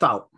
[0.00, 0.30] Tal?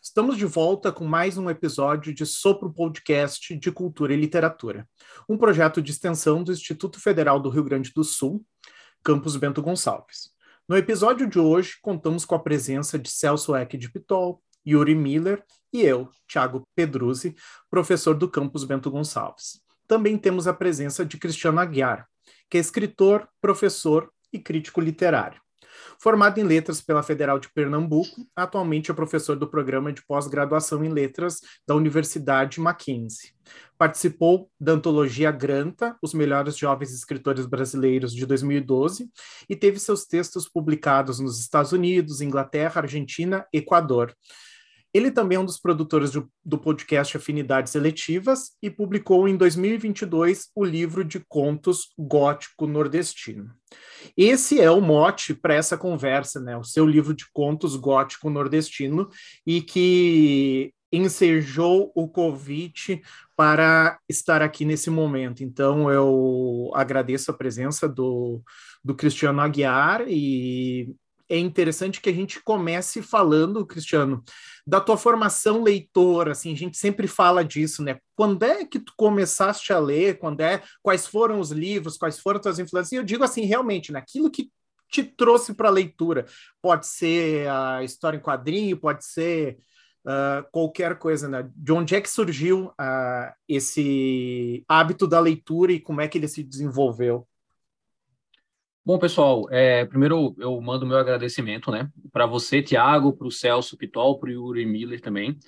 [0.00, 4.88] Estamos de volta com mais um episódio de Sopro Podcast de Cultura e Literatura,
[5.28, 8.46] um projeto de extensão do Instituto Federal do Rio Grande do Sul,
[9.02, 10.30] Campus Bento Gonçalves.
[10.68, 15.42] No episódio de hoje, contamos com a presença de Celso Eck de Pitol, Yuri Miller
[15.72, 17.34] e eu, Thiago Pedruzzi,
[17.68, 19.60] professor do Campus Bento Gonçalves.
[19.88, 22.06] Também temos a presença de Cristiano Aguiar,
[22.48, 25.41] que é escritor, professor e crítico literário.
[26.02, 30.88] Formado em letras pela Federal de Pernambuco, atualmente é professor do programa de pós-graduação em
[30.88, 33.30] letras da Universidade Mackenzie.
[33.78, 39.08] Participou da antologia Granta, Os Melhores Jovens Escritores Brasileiros de 2012,
[39.48, 44.12] e teve seus textos publicados nos Estados Unidos, Inglaterra, Argentina Equador.
[44.94, 50.50] Ele também é um dos produtores do, do, podcast Afinidades Seletivas e publicou em 2022
[50.54, 53.50] o livro de contos Gótico Nordestino.
[54.16, 56.56] Esse é o mote para essa conversa, né?
[56.56, 59.08] O seu livro de contos Gótico Nordestino
[59.46, 63.00] e que ensejou o convite
[63.34, 65.42] para estar aqui nesse momento.
[65.42, 68.42] Então, eu agradeço a presença do,
[68.84, 70.94] do Cristiano Aguiar e
[71.32, 74.22] é interessante que a gente comece falando, Cristiano,
[74.66, 77.98] da tua formação leitora, assim, a gente sempre fala disso, né?
[78.14, 80.18] Quando é que tu começaste a ler?
[80.18, 80.62] Quando é?
[80.82, 81.96] Quais foram os livros?
[81.96, 82.92] Quais foram as tuas influências?
[82.92, 84.30] E eu digo assim, realmente, naquilo né?
[84.32, 84.50] que
[84.88, 86.26] te trouxe para a leitura.
[86.60, 89.58] Pode ser a história em quadrinho, pode ser
[90.04, 91.50] uh, qualquer coisa, né?
[91.56, 96.28] De onde é que surgiu uh, esse hábito da leitura e como é que ele
[96.28, 97.26] se desenvolveu?
[98.84, 103.76] Bom, pessoal, é, primeiro eu mando meu agradecimento, né, para você, Tiago, para o Celso
[103.76, 105.38] Pitol, para o Yuri Miller também.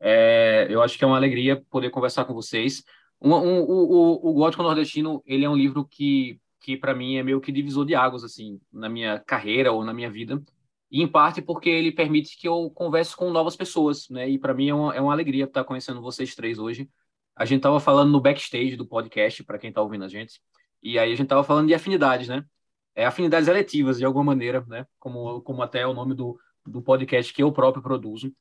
[0.00, 2.84] É, eu acho que é uma alegria poder conversar com vocês.
[3.20, 7.24] Um, um, o, o, Gótico Nordestino, ele é um livro que, que para mim é
[7.24, 10.40] meio que divisor de águas, assim, na minha carreira ou na minha vida.
[10.88, 14.54] E em parte porque ele permite que eu converse com novas pessoas, né, e para
[14.54, 16.88] mim é uma, é uma alegria estar conhecendo vocês três hoje.
[17.34, 20.40] A gente estava falando no backstage do podcast, para quem está ouvindo a gente,
[20.80, 22.44] e aí a gente estava falando de afinidades, né?
[22.96, 24.86] É, afinidades eletivas, de alguma maneira, né?
[24.98, 28.32] Como, como até é o nome do, do podcast que eu próprio produzo.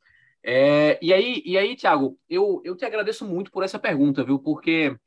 [0.42, 4.40] É, e aí, e aí, Tiago, eu, eu te agradeço muito por essa pergunta, viu?
[4.40, 4.98] Porque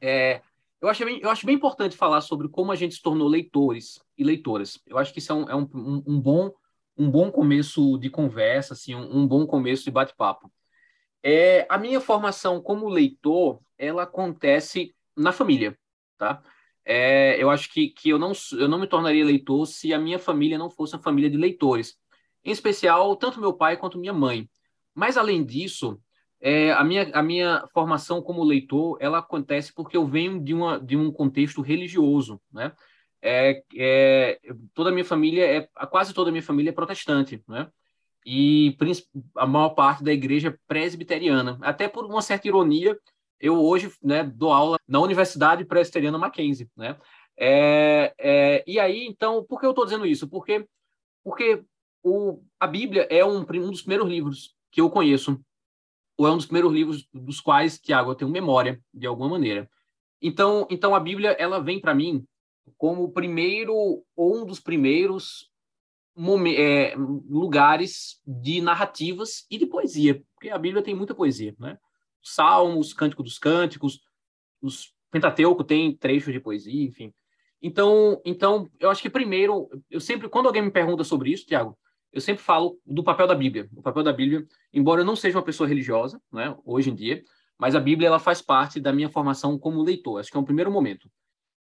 [0.00, 0.40] é,
[0.80, 4.00] eu, acho bem, eu acho bem importante falar sobre como a gente se tornou leitores
[4.16, 4.80] e leitoras.
[4.86, 6.52] Eu acho que isso é um, é um, um, bom,
[6.96, 10.52] um bom começo de conversa, assim, um, um bom começo de bate-papo.
[11.24, 15.76] É, a minha formação como leitor, ela acontece na família,
[16.16, 16.40] tá?
[16.86, 20.20] É, eu acho que, que eu, não, eu não me tornaria leitor se a minha
[20.20, 21.98] família não fosse uma família de leitores.
[22.44, 24.48] Em especial, tanto meu pai quanto minha mãe.
[24.94, 26.00] Mas, além disso,
[26.40, 30.78] é, a, minha, a minha formação como leitor, ela acontece porque eu venho de, uma,
[30.78, 32.72] de um contexto religioso, né?
[33.20, 34.38] É, é,
[34.72, 37.68] toda a minha família é quase toda a minha família é protestante, né?
[38.24, 38.76] E
[39.36, 42.96] a maior parte da igreja presbiteriana, até por uma certa ironia,
[43.40, 46.98] eu hoje né, dou aula na Universidade Presbiteriana Mackenzie, né?
[47.38, 50.26] É, é, e aí, então, por que eu estou dizendo isso?
[50.28, 50.66] Porque,
[51.22, 51.62] porque
[52.02, 55.40] o, a Bíblia é um, um dos primeiros livros que eu conheço,
[56.16, 59.68] ou é um dos primeiros livros dos quais, Tiago, eu tenho memória, de alguma maneira.
[60.20, 62.26] Então, então a Bíblia, ela vem para mim
[62.78, 63.74] como o primeiro,
[64.16, 65.50] ou um dos primeiros
[66.56, 71.78] é, lugares de narrativas e de poesia, porque a Bíblia tem muita poesia, né?
[72.32, 74.00] Salmos, Cântico dos Cânticos,
[74.60, 77.12] os Pentateuco tem trechos de poesia, enfim.
[77.62, 81.78] Então, então, eu acho que primeiro, eu sempre, quando alguém me pergunta sobre isso, Tiago,
[82.12, 83.68] eu sempre falo do papel da Bíblia.
[83.74, 87.22] O papel da Bíblia, embora eu não seja uma pessoa religiosa, né, hoje em dia,
[87.58, 90.20] mas a Bíblia ela faz parte da minha formação como leitor.
[90.20, 91.10] Acho que é um primeiro momento.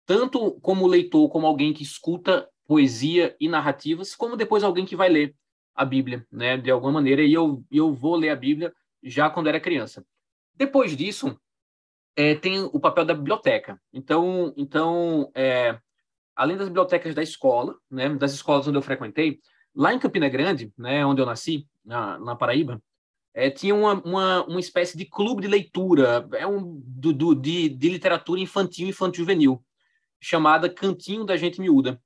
[0.05, 5.09] Tanto como leitor, como alguém que escuta poesia e narrativas, como depois alguém que vai
[5.09, 5.35] ler
[5.75, 7.21] a Bíblia, né, de alguma maneira.
[7.21, 10.05] E eu, eu vou ler a Bíblia já quando era criança.
[10.55, 11.39] Depois disso,
[12.15, 13.81] é, tem o papel da biblioteca.
[13.93, 15.79] Então, então é,
[16.35, 19.39] além das bibliotecas da escola, né, das escolas onde eu frequentei,
[19.75, 22.81] lá em Campina Grande, né, onde eu nasci, na, na Paraíba,
[23.33, 27.69] é, tinha uma, uma, uma espécie de clube de leitura, é um, do, do, de,
[27.69, 29.63] de literatura infantil infantil juvenil,
[30.19, 32.01] chamada Cantinho da Gente Miúda.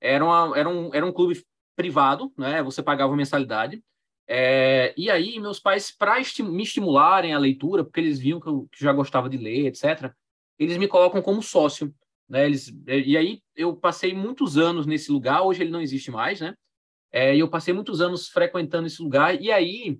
[0.00, 1.44] Era, uma, era, um, era um clube
[1.74, 3.82] privado, né, você pagava mensalidade,
[4.32, 8.46] é, e aí, meus pais, para esti me estimularem a leitura, porque eles viam que
[8.46, 10.14] eu, que já gostava de ler, etc.,
[10.56, 11.92] eles me colocam como sócio.
[12.28, 12.46] Né?
[12.46, 16.54] Eles, e aí, eu passei muitos anos nesse lugar, hoje ele não existe mais, né?
[17.10, 19.98] É, e eu passei muitos anos frequentando esse lugar, e aí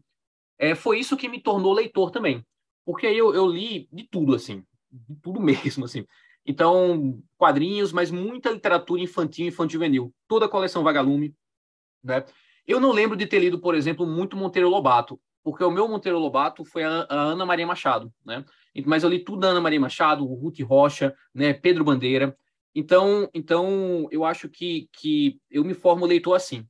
[0.56, 2.46] é, foi isso que me tornou leitor também.
[2.84, 6.06] Porque aí eu, eu li de tudo, assim, de tudo mesmo, assim.
[6.46, 10.14] Então, quadrinhos, mas muita literatura infantil e infantil juvenil.
[10.28, 11.34] Toda a coleção Vagalume,
[12.04, 12.24] né?
[12.70, 16.20] Eu não lembro de ter lido, por exemplo, muito Monteiro Lobato, porque o meu Monteiro
[16.20, 18.44] Lobato foi a, a Ana Maria Machado, né?
[18.86, 21.52] Mas eu li tudo da Ana Maria Machado, o Ruth Rocha, né?
[21.52, 22.36] Pedro Bandeira.
[22.72, 26.64] Então, então eu acho que, que eu me formo leitor assim.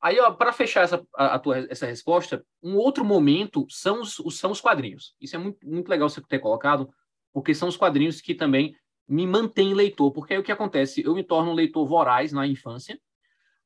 [0.00, 4.50] Aí, para fechar essa, a, a tua, essa resposta, um outro momento são os, são
[4.52, 5.14] os quadrinhos.
[5.20, 6.88] Isso é muito, muito legal você ter colocado,
[7.30, 8.74] porque são os quadrinhos que também
[9.06, 10.12] me mantêm leitor.
[10.12, 11.02] Porque aí o que acontece?
[11.04, 12.98] Eu me torno um leitor voraz na infância,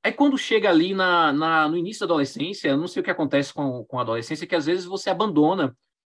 [0.02, 3.52] Aí quando chega ali na, na, no início da adolescência, não sei o que acontece
[3.52, 5.76] com, com a adolescência, que às vezes você abandona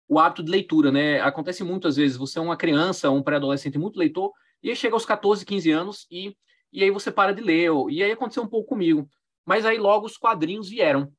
[0.07, 1.19] o hábito de leitura, né?
[1.21, 4.31] Acontece muitas vezes, você é uma criança, um pré-adolescente muito leitor,
[4.61, 6.35] e aí chega aos 14, 15 anos e,
[6.71, 7.71] e aí você para de ler.
[7.89, 9.09] E aí aconteceu um pouco comigo.
[9.45, 11.11] Mas aí logo os quadrinhos vieram,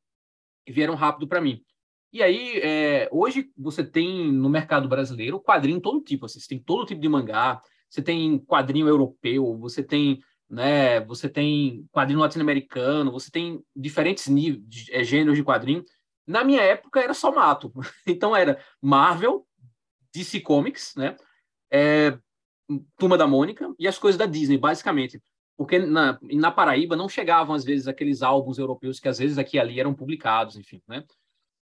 [0.68, 1.64] vieram rápido para mim.
[2.12, 6.58] E aí, é, hoje você tem no mercado brasileiro quadrinho todo tipo, assim, você tem
[6.58, 10.20] todo tipo de mangá, você tem quadrinho europeu, você tem
[10.52, 11.00] né?
[11.06, 15.82] Você tem quadrinho latino-americano, você tem diferentes níveis, é, gêneros de quadrinho.
[16.26, 17.72] Na minha época era só mato.
[18.06, 19.46] Então era Marvel,
[20.14, 21.16] DC Comics, né?
[21.72, 22.18] É,
[22.98, 25.22] Turma da Mônica e as coisas da Disney, basicamente.
[25.56, 29.56] Porque na, na Paraíba não chegavam, às vezes, aqueles álbuns europeus que, às vezes, aqui
[29.56, 31.02] e ali eram publicados, enfim, né?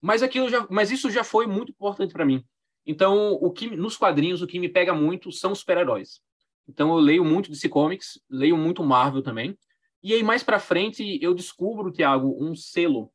[0.01, 2.44] Mas, aquilo já, mas isso já foi muito importante para mim.
[2.85, 6.21] Então, o que nos quadrinhos, o que me pega muito são os super-heróis.
[6.69, 9.57] Então eu leio muito DC Comics, leio muito Marvel também.
[10.04, 13.12] E aí mais para frente eu descubro, Thiago, um selo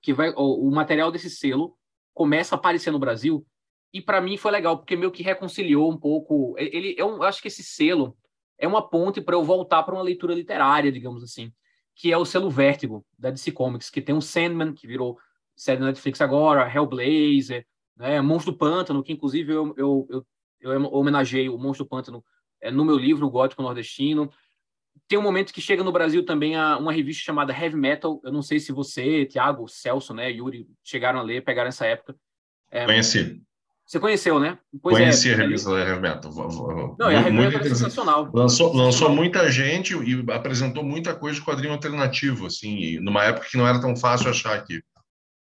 [0.00, 1.76] que vai o, o material desse selo
[2.14, 3.46] começa a aparecer no Brasil
[3.92, 6.54] e para mim foi legal porque meio que reconciliou um pouco.
[6.56, 8.16] Ele eu, acho que esse selo
[8.56, 11.52] é uma ponte para eu voltar para uma leitura literária, digamos assim,
[11.94, 15.18] que é o selo Vértigo da DC Comics, que tem o Sandman que virou
[15.54, 20.26] série da Netflix agora, Hellblazer, né, Monstro do Pântano, que inclusive eu, eu, eu,
[20.60, 22.24] eu homenageei o Monstro do Pântano
[22.60, 24.30] é, no meu livro, o Gótico Nordestino.
[25.06, 28.20] Tem um momento que chega no Brasil também a, uma revista chamada Heavy Metal.
[28.24, 32.14] Eu não sei se você, Tiago, Celso, né, Yuri, chegaram a ler, pegaram essa época.
[32.70, 33.42] É, Conheci.
[33.86, 34.58] Você conheceu, né?
[34.82, 36.30] Pois é, Conheci é, a revista da Heavy Metal.
[36.98, 38.30] Não, a Heavy Metal é sensacional.
[38.34, 43.56] Lançou, lançou muita gente e apresentou muita coisa de quadrinho alternativo, assim, numa época que
[43.56, 44.82] não era tão fácil achar aqui.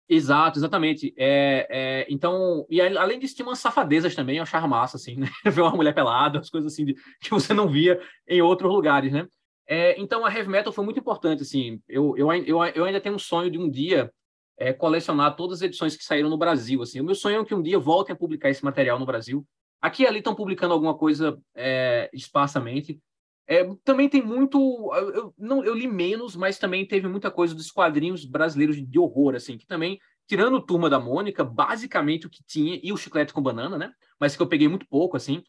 [0.08, 1.14] Exato, exatamente.
[1.18, 5.28] É, é, então, e além disso, tinha umas safadezas também, eu achava massa, assim, né?
[5.44, 9.12] Ver uma mulher pelada, as coisas assim de, que você não via em outros lugares,
[9.12, 9.28] né?
[9.68, 11.82] É, então, a heavy metal foi muito importante, assim.
[11.90, 14.12] Eu, eu, eu, eu ainda tenho um sonho de um dia
[14.58, 17.02] é, colecionar todas as edições que saíram no Brasil, assim.
[17.02, 19.46] O meu sonho é que um dia voltem a publicar esse material no Brasil.
[19.82, 23.00] Aqui e ali estão publicando alguma coisa é, esparsamente,
[23.48, 24.58] é, também tem muito.
[24.94, 29.36] Eu, não, eu li menos, mas também teve muita coisa dos quadrinhos brasileiros de horror,
[29.36, 33.42] assim, que também, tirando Turma da Mônica, basicamente o que tinha, e o Chiclete com
[33.42, 33.94] Banana, né?
[34.20, 35.44] Mas que eu peguei muito pouco, assim.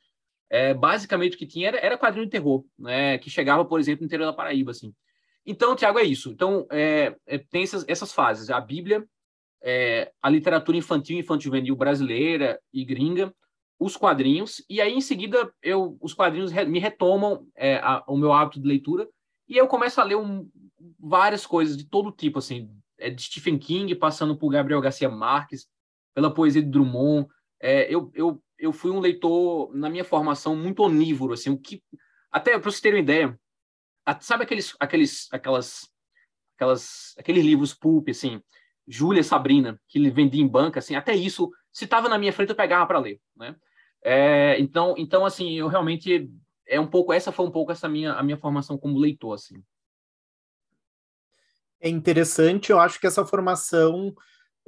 [0.49, 3.19] É, basicamente o que tinha era, era quadrinho de terror, né?
[3.19, 4.95] Que chegava, por exemplo, no interior da Paraíba, assim.
[5.45, 6.31] Então, Tiago, é isso.
[6.31, 8.51] Então, é, é, tem essas, essas fases.
[8.51, 9.07] A Bíblia,
[9.63, 13.33] é, a literatura infantil e infantil-juvenil brasileira e gringa,
[13.79, 18.17] os quadrinhos, e aí em seguida eu, os quadrinhos re, me retomam é, a, o
[18.17, 19.09] meu hábito de leitura,
[19.49, 20.49] e eu começo a ler um,
[20.99, 25.69] várias coisas de todo tipo, assim, é, de Stephen King, passando por Gabriel Garcia Marques,
[26.15, 27.29] pela poesia de Drummond.
[27.61, 31.83] É, eu, eu, eu fui um leitor, na minha formação, muito onívoro, assim, o que,
[32.31, 33.39] até para vocês terem uma ideia,
[34.21, 35.89] sabe aqueles, aqueles, aquelas,
[36.57, 38.41] aquelas, aqueles livros pulp, assim,
[38.87, 42.51] Júlia Sabrina, que ele vendia em banca, assim, até isso, se estava na minha frente,
[42.51, 43.57] eu pegava para ler, né?
[44.03, 46.31] É, então, então, assim, eu realmente
[46.69, 49.63] é um pouco essa foi um pouco essa minha a minha formação como leitor, assim.
[51.81, 54.15] É interessante, eu acho que essa formação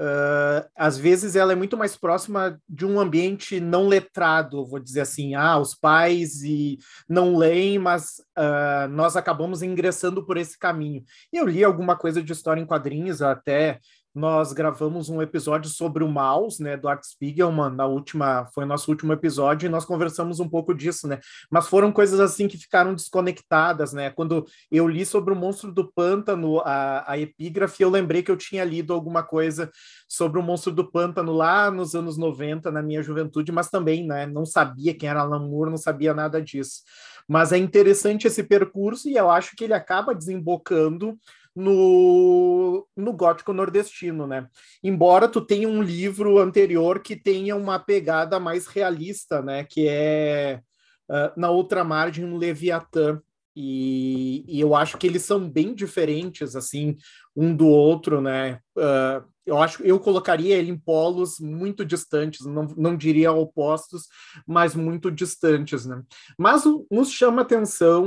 [0.00, 5.00] Uh, às vezes ela é muito mais próxima de um ambiente não letrado, vou dizer
[5.00, 11.02] assim, ah, os pais e não leem, mas uh, nós acabamos ingressando por esse caminho.
[11.32, 13.80] E eu li alguma coisa de história em quadrinhos, até
[14.18, 18.90] nós gravamos um episódio sobre o Maus, né, do Art Spiegelman, na última, foi nosso
[18.90, 22.94] último episódio, e nós conversamos um pouco disso, né, mas foram coisas assim que ficaram
[22.94, 28.22] desconectadas, né, quando eu li sobre o Monstro do Pântano, a, a epígrafe, eu lembrei
[28.22, 29.70] que eu tinha lido alguma coisa
[30.08, 34.26] sobre o Monstro do Pântano lá nos anos 90, na minha juventude, mas também, né,
[34.26, 36.82] não sabia quem era Alan Moore, não sabia nada disso.
[37.28, 41.18] Mas é interessante esse percurso e eu acho que ele acaba desembocando
[41.54, 44.46] no, no gótico nordestino, né?
[44.82, 49.64] Embora tu tenha um livro anterior que tenha uma pegada mais realista, né?
[49.64, 50.60] Que é
[51.08, 53.20] uh, Na Outra Margem, no Leviatã.
[53.60, 56.96] E, e, eu acho que eles são bem diferentes, assim,
[57.34, 58.60] um do outro, né?
[58.76, 64.06] Uh, eu acho eu colocaria ele em polos muito distantes, não, não diria opostos,
[64.46, 66.02] mas muito distantes, né?
[66.38, 68.06] Mas nos chama atenção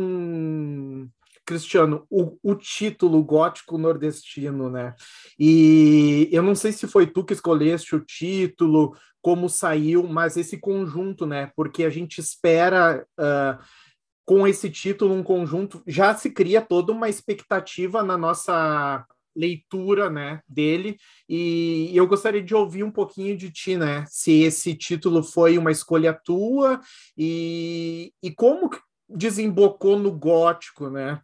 [1.46, 4.96] Cristiano, o, o, título gótico nordestino, né?
[5.40, 10.58] E eu não sei se foi tu que escolheste o título, como saiu, mas esse
[10.58, 11.52] conjunto, né?
[11.56, 13.06] Porque a gente espera.
[13.20, 13.92] Uh,
[14.24, 19.06] com esse título, um conjunto, já se cria toda uma expectativa na nossa
[19.36, 24.76] leitura, né, dele, e eu gostaria de ouvir um pouquinho de ti, né, se esse
[24.76, 26.80] título foi uma escolha tua
[27.18, 28.70] e, e como
[29.16, 31.20] desembocou no gótico, né,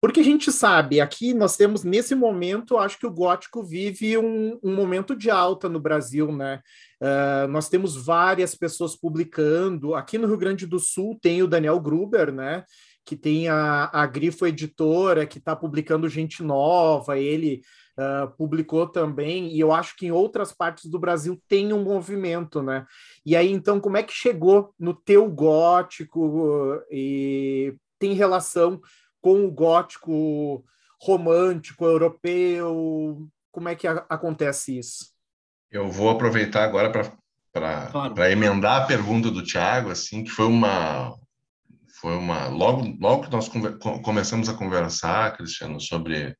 [0.00, 4.58] porque a gente sabe, aqui nós temos, nesse momento, acho que o gótico vive um,
[4.62, 6.60] um momento de alta no Brasil, né?
[7.00, 9.94] Uh, nós temos várias pessoas publicando.
[9.94, 12.62] Aqui no Rio Grande do Sul tem o Daniel Gruber, né?
[13.04, 17.62] Que tem a, a Grifo Editora, que está publicando gente nova, ele
[17.98, 22.62] uh, publicou também, e eu acho que em outras partes do Brasil tem um movimento,
[22.62, 22.86] né?
[23.24, 28.80] E aí, então, como é que chegou no teu gótico e tem relação
[29.20, 30.64] com o gótico
[31.00, 33.28] romântico europeu?
[33.50, 35.06] Como é que a, acontece isso?
[35.70, 36.90] Eu vou aproveitar agora
[37.52, 38.24] para claro.
[38.24, 41.14] emendar a pergunta do Tiago, assim, que foi uma
[42.00, 43.50] foi uma logo logo que nós
[44.04, 46.36] começamos a conversar, Cristiano, sobre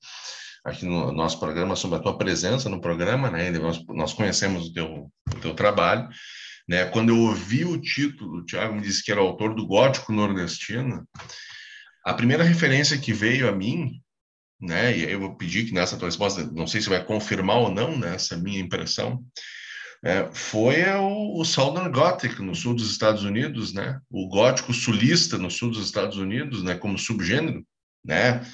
[0.66, 3.50] aqui no nosso programa sobre a tua presença no programa, né?
[3.52, 6.08] Nós, nós conhecemos o teu o teu trabalho,
[6.68, 6.85] né?
[6.87, 11.06] Quando eu ouvi o título, o Tiago me disse que era autor do Gótico Nordestino.
[12.04, 14.00] A primeira referência que veio a mim,
[14.61, 17.70] né, e eu vou pedir que nessa tua resposta, não sei se vai confirmar ou
[17.70, 19.25] não né, essa minha impressão,
[20.04, 25.37] é, foi o, o, Southern Gothic no sul dos Estados Unidos, né, o gótico sulista
[25.37, 27.66] no sul dos Estados Unidos, né, como subgênero,
[28.04, 28.46] né,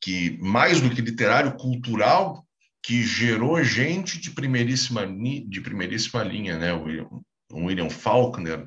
[0.00, 2.44] que mais do que literário, cultural,
[2.82, 8.66] que gerou gente de primeiríssima, de primeiríssima linha, né, o William, Faulkner,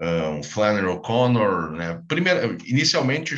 [0.00, 2.02] um Flannery O'Connor, né?
[2.08, 3.34] Primeiro, inicialmente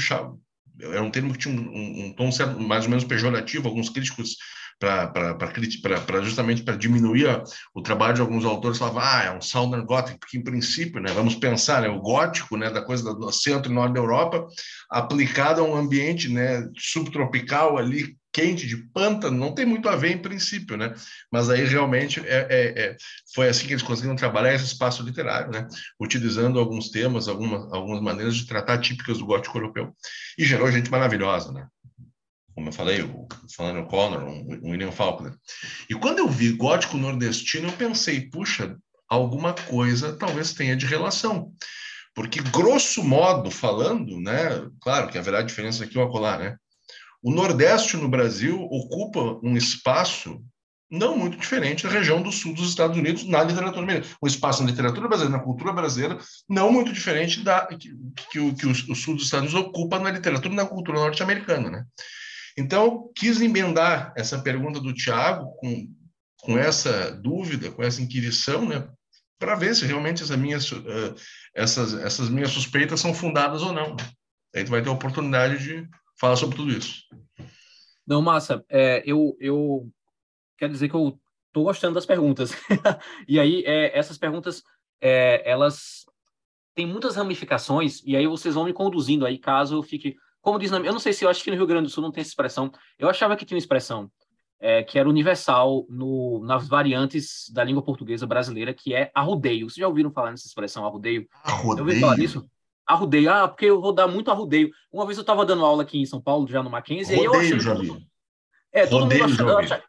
[0.80, 3.88] era um termo que tinha um, um, um tom certo, mais ou menos pejorativo, alguns
[3.88, 4.36] críticos
[4.78, 7.42] para justamente para diminuir
[7.74, 11.12] o trabalho de alguns autores falavam ah é um Southern Gothic porque em princípio né
[11.12, 14.46] vamos pensar né o gótico né da coisa do centro e norte da Europa
[14.90, 20.10] aplicado a um ambiente né subtropical ali quente, de pântano, não tem muito a ver
[20.10, 20.94] em princípio, né?
[21.32, 22.96] Mas aí realmente é, é, é,
[23.34, 25.66] foi assim que eles conseguiram trabalhar esse espaço literário, né?
[25.98, 29.90] Utilizando alguns temas, algumas, algumas maneiras de tratar típicas do gótico europeu.
[30.36, 31.66] E gerou gente maravilhosa, né?
[32.56, 34.26] Como eu falei, o Flannery O'Connor,
[34.62, 35.34] o William Faulkner.
[35.90, 41.52] E quando eu vi gótico nordestino, eu pensei, puxa, alguma coisa talvez tenha de relação.
[42.14, 44.66] Porque, grosso modo falando, né?
[44.80, 46.56] Claro que haverá diferença aqui ou acolá, né?
[47.22, 50.42] O Nordeste no Brasil ocupa um espaço
[50.90, 54.16] não muito diferente da região do sul dos Estados Unidos na literatura brasileira.
[54.22, 57.90] Um espaço na literatura brasileira, na cultura brasileira, não muito diferente da que,
[58.30, 61.68] que, o, que o, sul dos Estados Unidos ocupa na literatura e na cultura norte-americana.
[61.68, 61.84] Né?
[62.56, 65.92] Então, quis emendar essa pergunta do Tiago com,
[66.40, 68.88] com essa dúvida, com essa inquirição, né?
[69.38, 71.14] para ver se realmente essa minha, uh,
[71.54, 73.94] essas, essas minhas suspeitas são fundadas ou não.
[74.54, 77.02] Aí tu vai ter a oportunidade de Fala sobre tudo isso.
[78.06, 78.64] Não, massa.
[78.68, 79.88] É, eu, eu
[80.56, 82.52] quero dizer que eu estou gostando das perguntas.
[83.28, 84.62] e aí, é, essas perguntas,
[85.00, 86.06] é, elas
[86.74, 90.16] têm muitas ramificações, e aí vocês vão me conduzindo aí, caso eu fique...
[90.46, 92.12] Como diz, eu não sei se eu acho que no Rio Grande do Sul não
[92.12, 92.70] tem essa expressão.
[92.96, 94.08] Eu achava que tinha uma expressão
[94.60, 99.68] é, que era universal no, nas variantes da língua portuguesa brasileira, que é arrudeio.
[99.68, 101.26] Vocês já ouviram falar nessa expressão, arrudeio?
[101.42, 101.78] Arrudeio?
[101.78, 102.48] Eu ouvi falar disso?
[102.86, 103.28] arrudeio.
[103.28, 104.70] Ah, porque eu vou dar muito arrudeio.
[104.92, 107.50] Uma vez eu estava dando aula aqui em São Paulo, já no Mackenzie, rodeio, e
[107.50, 108.06] eu já vi.
[108.70, 109.82] É, todo rodeio, mundo achava, achava,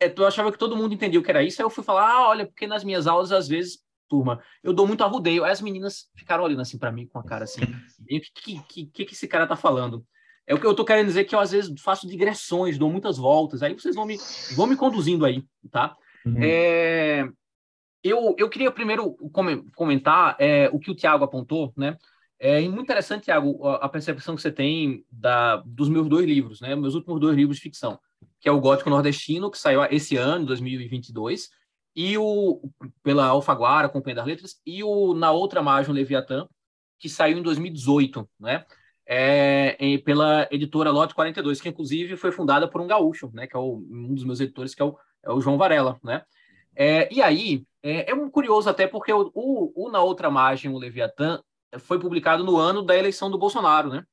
[0.00, 2.10] é, tu achava que todo mundo entendia o que era isso, aí eu fui falar,
[2.10, 5.44] ah, olha, porque nas minhas aulas, às vezes, turma, eu dou muito arrudeio.
[5.44, 8.86] Aí as meninas ficaram olhando assim para mim com a cara assim, o que, que,
[8.86, 10.04] que, que esse cara tá falando?
[10.46, 13.18] É o que eu tô querendo dizer que eu, às vezes, faço digressões, dou muitas
[13.18, 14.16] voltas, aí vocês vão me,
[14.56, 15.94] vão me conduzindo aí, tá?
[16.24, 16.38] Uhum.
[16.40, 17.28] É,
[18.02, 19.14] eu, eu queria primeiro
[19.74, 21.98] comentar é, o que o Tiago apontou, né?
[22.40, 26.74] É muito interessante, Tiago, a percepção que você tem da, dos meus dois livros, né?
[26.74, 27.98] Meus últimos dois livros de ficção,
[28.40, 31.50] que é o Gótico Nordestino, que saiu esse ano, 2022,
[31.98, 32.60] e o
[33.02, 36.46] pela Alfaguara, Companhia das Letras, e o Na Outra Margem, Leviatã,
[36.96, 38.64] que saiu em 2018, né?
[39.04, 43.48] É, pela editora Lote 42, que inclusive foi fundada por um gaúcho, né?
[43.48, 46.22] Que é o, um dos meus editores, que é o, é o João Varela, né?
[46.76, 50.78] É, e aí, é, é curioso até porque o, o, o Na Outra Margem, o
[50.78, 51.42] Leviatã,
[51.80, 54.04] foi publicado no ano da eleição do Bolsonaro, né?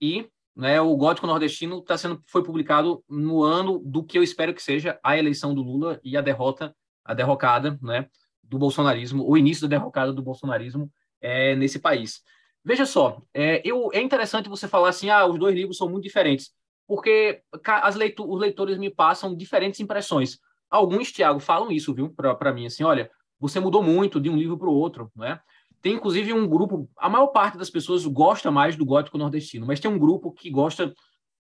[0.00, 4.54] E né, o Gótico Nordestino tá sendo, foi publicado no ano do que eu espero
[4.54, 6.72] que seja a eleição do Lula e a derrota,
[7.06, 8.08] a derrocada, né,
[8.42, 12.22] do bolsonarismo, o início da derrocada do bolsonarismo é, nesse país.
[12.64, 16.04] Veja só, é, eu, é interessante você falar assim, ah, os dois livros são muito
[16.04, 16.50] diferentes,
[16.86, 20.38] porque as leitu os leitores me passam diferentes impressões.
[20.68, 24.58] Alguns, Tiago, falam isso, viu, para mim, assim, olha, você mudou muito de um livro
[24.58, 25.40] para o outro, né?
[25.80, 29.78] Tem, inclusive, um grupo, a maior parte das pessoas gosta mais do gótico nordestino, mas
[29.78, 30.92] tem um grupo que gosta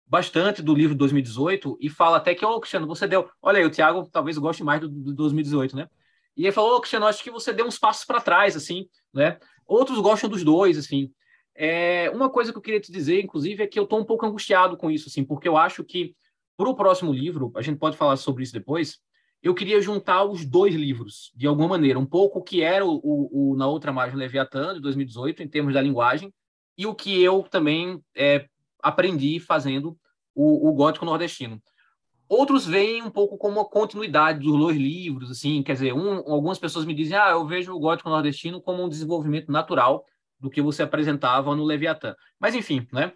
[0.05, 3.29] bastante do livro de 2018 e fala até que, ô, oh, Cristiano, você deu...
[3.41, 5.89] Olha aí, o Tiago talvez goste mais do, do 2018, né?
[6.35, 8.87] E ele falou, ô, oh, Cristiano, acho que você deu uns passos para trás, assim,
[9.13, 9.37] né?
[9.65, 11.11] Outros gostam dos dois, assim.
[11.55, 14.25] É, uma coisa que eu queria te dizer, inclusive, é que eu estou um pouco
[14.25, 16.15] angustiado com isso, assim, porque eu acho que
[16.57, 18.99] para o próximo livro, a gente pode falar sobre isso depois,
[19.41, 22.99] eu queria juntar os dois livros, de alguma maneira, um pouco o que era o,
[23.03, 26.33] o, o Na Outra Margem Leviatã, de 2018, em termos da linguagem,
[26.77, 28.47] e o que eu também é,
[28.83, 29.97] aprendi fazendo
[30.35, 31.61] o, o gótico nordestino.
[32.27, 36.57] Outros veem um pouco como a continuidade dos dois livros, assim, quer dizer, um, algumas
[36.59, 40.05] pessoas me dizem, ah, eu vejo o gótico nordestino como um desenvolvimento natural
[40.39, 42.15] do que você apresentava no Leviatã.
[42.39, 43.13] Mas, enfim, né?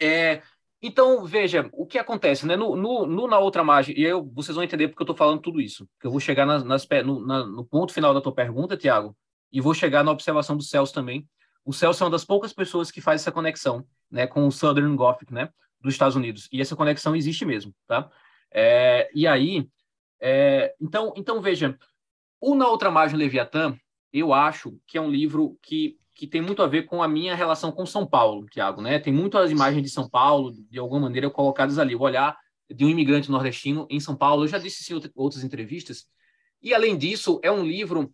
[0.00, 0.42] É,
[0.80, 2.56] então, veja, o que acontece, né?
[2.56, 5.40] No, no, no na outra margem, e eu, vocês vão entender porque eu estou falando
[5.40, 8.34] tudo isso, que eu vou chegar nas, nas no, na, no ponto final da tua
[8.34, 9.16] pergunta, Tiago,
[9.50, 11.26] e vou chegar na observação do Celso também.
[11.64, 14.94] O Celso é uma das poucas pessoas que faz essa conexão, né, com o Southern
[14.96, 15.48] Gothic, né,
[15.80, 18.10] dos Estados Unidos, e essa conexão existe mesmo, tá?
[18.50, 19.68] É, e aí,
[20.20, 21.76] é, então, então veja,
[22.40, 23.76] o Na Outra Margem Leviatã,
[24.12, 27.34] eu acho que é um livro que, que tem muito a ver com a minha
[27.34, 28.98] relação com São Paulo, Tiago, né?
[28.98, 31.96] Tem muitas imagens de São Paulo, de alguma maneira, colocadas ali.
[31.96, 32.38] O olhar
[32.70, 34.44] de um imigrante nordestino em São Paulo.
[34.44, 36.06] Eu já disse isso em outras entrevistas.
[36.62, 38.12] E, além disso, é um livro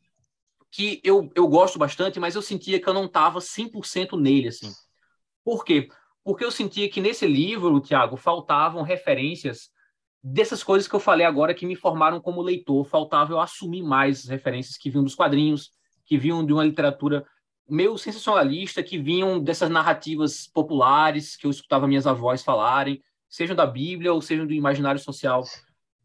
[0.71, 4.73] que eu, eu gosto bastante, mas eu sentia que eu não estava 100% nele, assim.
[5.45, 5.89] Por quê?
[6.23, 9.71] Porque eu sentia que nesse livro, Tiago, faltavam referências
[10.23, 14.21] dessas coisas que eu falei agora que me formaram como leitor, faltava eu assumir mais
[14.21, 15.71] as referências que vinham dos quadrinhos,
[16.05, 17.27] que vinham de uma literatura
[17.69, 23.67] meio sensacionalista, que vinham dessas narrativas populares que eu escutava minhas avós falarem, sejam da
[23.67, 25.45] Bíblia ou sejam do imaginário social,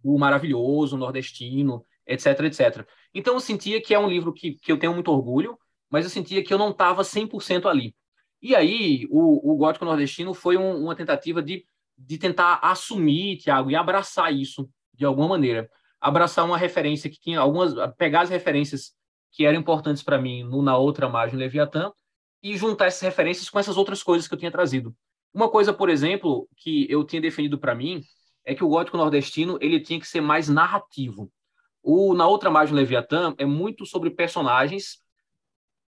[0.04, 2.88] o maravilhoso, o nordestino, etc, etc.
[3.15, 5.58] Então eu sentia que é um livro que, que eu tenho muito orgulho,
[5.89, 7.95] mas eu sentia que eu não estava 100% ali.
[8.41, 11.65] E aí o, o Gótico Nordestino foi um, uma tentativa de
[11.97, 15.69] de tentar assumir, Tiago, e abraçar isso de alguma maneira.
[15.99, 17.73] Abraçar uma referência que tinha algumas.
[17.97, 18.93] pegar as referências
[19.32, 21.91] que eram importantes para mim no, na outra margem Leviatã
[22.43, 24.95] e juntar essas referências com essas outras coisas que eu tinha trazido.
[25.34, 28.01] Uma coisa, por exemplo, que eu tinha definido para mim
[28.45, 31.32] é que o gótico nordestino ele tinha que ser mais narrativo.
[31.88, 35.04] O na outra margem Leviatã é muito sobre personagens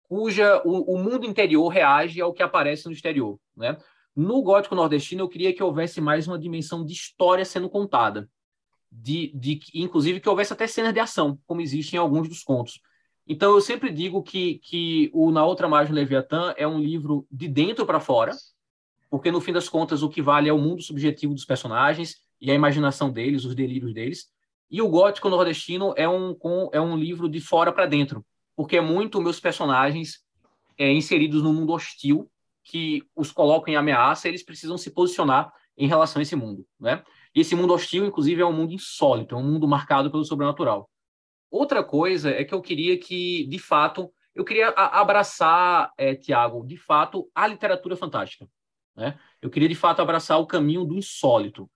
[0.04, 3.76] cuja o, o mundo interior reage ao que aparece no exterior, né?
[4.16, 8.30] No gótico nordestino, eu queria que houvesse mais uma dimensão de história sendo contada.
[8.92, 12.80] De, de, inclusive que houvesse até cenas de ação, como existe em alguns dos contos.
[13.28, 17.48] Então, eu sempre digo que, que o Na Outra Margem Leviatã é um livro de
[17.48, 18.34] dentro para fora,
[19.10, 22.52] porque, no fim das contas, o que vale é o mundo subjetivo dos personagens e
[22.52, 24.37] a imaginação deles, os delírios deles.
[24.70, 26.36] E o Gótico Nordestino é um,
[26.74, 28.26] é um livro de fora para dentro,
[28.56, 30.20] porque é muito meus personagens
[30.78, 32.30] é, inseridos no mundo hostil
[32.64, 37.04] que os colocam em ameaça, eles precisam se posicionar em relação a esse mundo, né?
[37.34, 40.90] E esse mundo hostil, inclusive, é um mundo insólito, é um mundo marcado pelo sobrenatural.
[41.50, 46.78] Outra coisa é que eu queria que, de fato, eu queria abraçar, é, Tiago, de
[46.78, 48.48] fato, a literatura fantástica.
[48.96, 49.18] Né?
[49.42, 51.70] Eu queria, de fato, abraçar o caminho do insólito.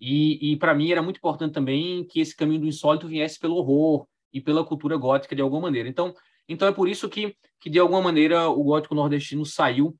[0.00, 3.56] E, e para mim era muito importante também que esse caminho do insólito viesse pelo
[3.56, 5.88] horror e pela cultura gótica de alguma maneira.
[5.88, 6.14] Então,
[6.48, 9.96] então é por isso que, que de alguma maneira, o gótico nordestino saiu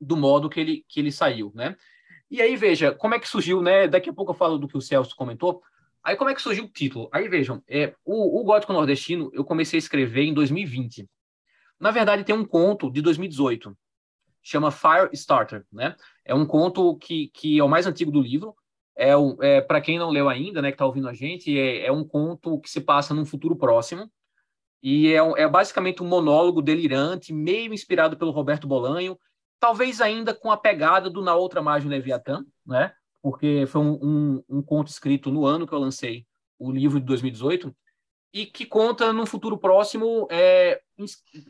[0.00, 1.76] do modo que ele, que ele saiu, né?
[2.30, 3.86] E aí, veja, como é que surgiu, né?
[3.86, 5.62] Daqui a pouco eu falo do que o Celso comentou.
[6.02, 7.08] Aí, como é que surgiu o título?
[7.12, 11.08] Aí, vejam, é, o, o Gótico Nordestino eu comecei a escrever em 2020.
[11.78, 13.76] Na verdade, tem um conto de 2018,
[14.42, 15.96] chama Fire Starter, né?
[16.24, 18.54] É um conto que, que é o mais antigo do livro.
[18.96, 21.92] É, é para quem não leu ainda, né, que está ouvindo a gente, é, é
[21.92, 24.10] um conto que se passa num futuro próximo.
[24.82, 29.18] E é, é basicamente um monólogo delirante, meio inspirado pelo Roberto Bolanho,
[29.58, 32.92] talvez ainda com a pegada do Na Outra Margem Leviatã, né?
[33.24, 36.26] porque foi um, um, um, conto escrito no ano que eu lancei
[36.58, 37.74] o livro de 2018,
[38.34, 40.82] e que conta no futuro próximo é,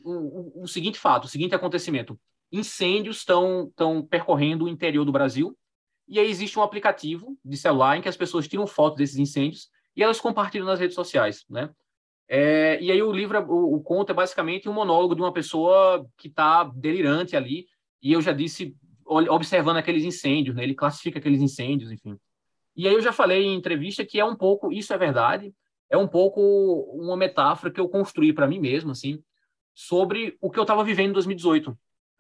[0.05, 2.17] o, o, seguinte fato, o seguinte acontecimento.
[2.53, 3.73] Incêndios estão
[4.09, 5.59] percorrendo o interior do Brasil,
[6.07, 9.69] e aí existe um aplicativo de celular em que as pessoas tiram fotos desses incêndios
[9.97, 11.71] e elas compartilham nas redes sociais, né?
[12.27, 16.07] É, e aí o livro, o, o conto é basicamente um monólogo de uma pessoa
[16.17, 17.67] que está delirante ali,
[18.03, 20.63] e eu já disse, observando aqueles incêndios, né?
[20.63, 22.19] Ele classifica aqueles incêndios, enfim.
[22.77, 25.55] E aí eu já falei em entrevista que é um pouco, isso é verdade,
[25.89, 26.41] é um pouco
[26.95, 29.23] uma metáfora que eu construí para mim mesmo, assim,
[29.75, 31.77] sobre o que eu estava vivendo em 2018.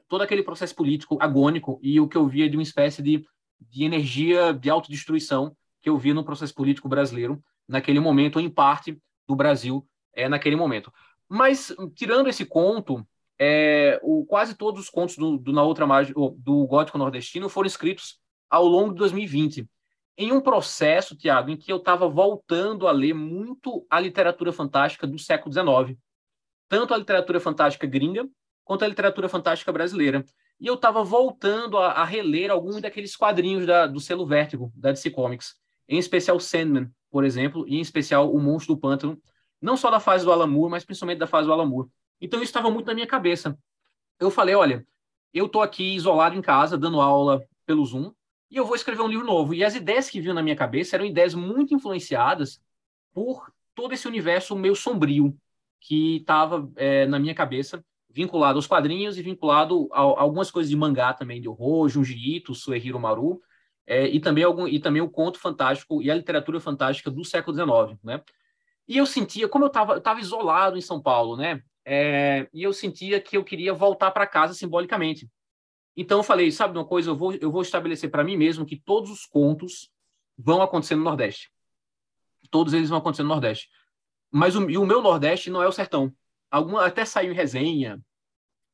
[0.09, 3.25] todo aquele processo político agônico e o que eu via de uma espécie de,
[3.71, 8.51] de energia de autodestruição que eu via no processo político brasileiro naquele momento, ou em
[8.51, 10.93] parte do Brasil é, naquele momento.
[11.29, 13.07] Mas, tirando esse conto,
[13.39, 17.67] é, o, quase todos os contos do, do Na Outra Margem, do Gótico Nordestino foram
[17.67, 19.69] escritos ao longo de 2020,
[20.17, 25.07] em um processo, Tiago, em que eu estava voltando a ler muito a literatura fantástica
[25.07, 25.99] do século XIX,
[26.69, 28.29] tanto a literatura fantástica gringa
[28.63, 30.25] quanto a literatura fantástica brasileira.
[30.65, 34.93] E eu estava voltando a, a, reler alguns daqueles quadrinhos da, do selo Vértigo, da
[34.93, 39.21] DC Comics, em especial Sandman, por exemplo, e em especial O Monstro do Pântano,
[39.61, 41.91] não só da fase do Alan Moore, mas principalmente da fase do Alan Moore.
[42.19, 43.59] Então isso estava muito na minha cabeça.
[44.19, 44.87] Eu falei, olha,
[45.35, 48.11] eu estou aqui isolado em casa, dando aula pelo Zoom,
[48.51, 49.53] e eu vou escrever um livro novo.
[49.53, 52.59] E as ideias que vinham na minha cabeça eram ideias muito influenciadas
[53.13, 55.37] por todo esse universo meio sombrio
[55.79, 60.71] que estava é, na minha cabeça, vinculado aos quadrinhos e vinculado a, a, algumas coisas
[60.71, 63.43] de mangá também, de horror, Junji Ito, Suehiro Maru,
[63.85, 67.57] é, e, também algum, e também o conto fantástico e a literatura fantástica do século
[67.57, 68.23] XIX, né?
[68.87, 71.61] E eu sentia, como eu estava eu tava isolado em São Paulo, né?
[71.85, 75.29] É, e eu sentia que eu queria voltar para casa simbolicamente.
[75.97, 78.77] Então eu falei, sabe uma coisa, eu vou, eu vou estabelecer para mim mesmo que
[78.77, 79.91] todos os contos
[80.39, 81.51] vão acontecer no Nordeste.
[82.51, 83.69] Todos eles vão acontecer no Nordeste.
[84.31, 86.15] Mas o, o meu Nordeste não é o sertão.
[86.55, 88.01] Alguma, até saiu em resenha,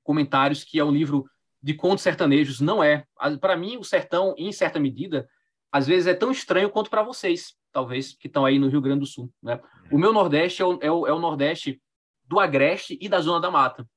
[0.03, 1.25] comentários que é um livro
[1.63, 2.61] de contos sertanejos.
[2.61, 3.07] Não é.
[3.41, 5.27] Para mim, o sertão, em certa medida,
[5.73, 9.01] às vezes é tão estranho quanto para vocês, talvez, que estão aí no Rio Grande
[9.01, 9.33] do Sul.
[9.43, 9.59] Né?
[9.91, 11.81] O meu Nordeste é o, é o, é o Nordeste
[12.23, 13.89] do Agreste e da Zona da Mata,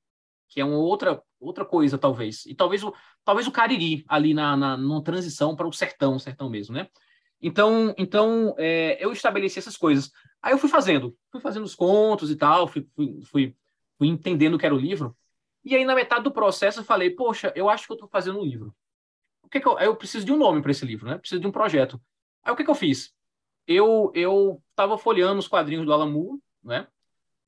[0.48, 2.46] que é uma outra, outra coisa, talvez.
[2.46, 6.48] E talvez o, talvez o Cariri, ali na, na numa transição para o sertão, sertão
[6.48, 6.88] mesmo, né?
[7.38, 10.10] Então, então é, eu estabeleci essas coisas.
[10.42, 13.56] Aí eu fui fazendo, fui fazendo os contos e tal, fui, fui, fui,
[13.98, 15.16] fui entendendo que era o livro.
[15.64, 18.38] E aí, na metade do processo, eu falei, poxa, eu acho que eu estou fazendo
[18.38, 18.74] um livro.
[19.42, 21.18] O que, que eu, eu preciso de um nome para esse livro, né?
[21.18, 22.00] Preciso de um projeto.
[22.42, 23.14] Aí o que, que eu fiz?
[23.66, 26.86] Eu eu estava folheando os quadrinhos do Moore, né?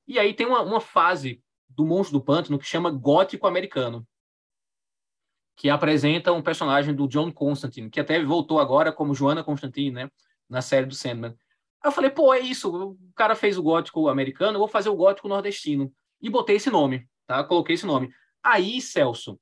[0.06, 4.06] E aí tem uma, uma fase do Monstro do Pântano que chama Gótico Americano,
[5.56, 10.10] que apresenta um personagem do John Constantine, que até voltou agora como Joana Constantine, né?
[10.48, 11.36] Na série do Sandman.
[11.82, 14.88] Aí eu falei, pô, é isso, o cara fez o gótico americano, eu vou fazer
[14.88, 15.92] o gótico nordestino.
[16.20, 17.42] E botei esse nome, tá?
[17.44, 18.10] Coloquei esse nome.
[18.42, 19.38] Aí, Celso,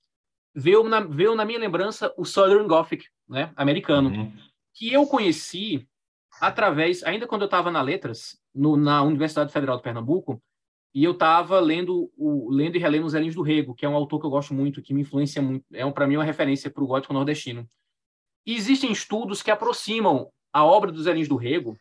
[0.55, 3.53] veio na, veio na minha lembrança o Southern Gothic, né?
[3.57, 4.33] Americano, uhum.
[4.73, 5.89] que eu conheci
[6.41, 10.43] através, ainda quando eu estava na Letras, no, na Universidade Federal de Pernambuco,
[10.95, 13.97] e eu estava lendo o lendo e relendo os Elinhos do Rego, que é um
[13.97, 16.71] autor que eu gosto muito, que me influencia muito, é um, para mim uma referência
[16.71, 17.69] para o gótico nordestino.
[18.47, 21.77] E existem estudos que aproximam a obra dos Elinhos do Rego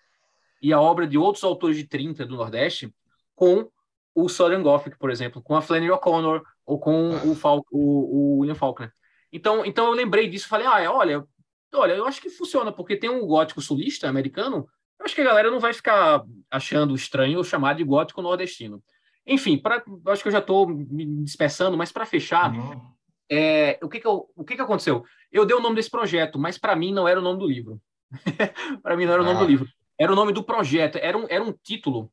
[0.61, 2.91] e a obra de outros autores de 30 do Nordeste
[3.35, 3.69] com
[4.15, 8.39] o Southern Gothic, por exemplo, com a Flannery O'Connor ou com o, Fal o, o,
[8.39, 8.91] William Faulkner.
[9.31, 11.25] Então, então eu lembrei disso, falei, ah, olha,
[11.73, 14.67] olha, eu acho que funciona porque tem um gótico sulista americano.
[14.99, 18.81] Eu acho que a galera não vai ficar achando estranho chamar de gótico nordestino.
[19.25, 22.81] Enfim, pra, acho que eu já estou me dispersando, mas para fechar, uhum.
[23.29, 25.03] é, o, que, que, eu, o que, que aconteceu?
[25.31, 27.81] Eu dei o nome desse projeto, mas para mim não era o nome do livro.
[28.83, 29.47] para mim não era o nome do ah.
[29.47, 29.67] livro.
[29.97, 30.97] Era o nome do projeto.
[30.97, 32.11] Era um, era um título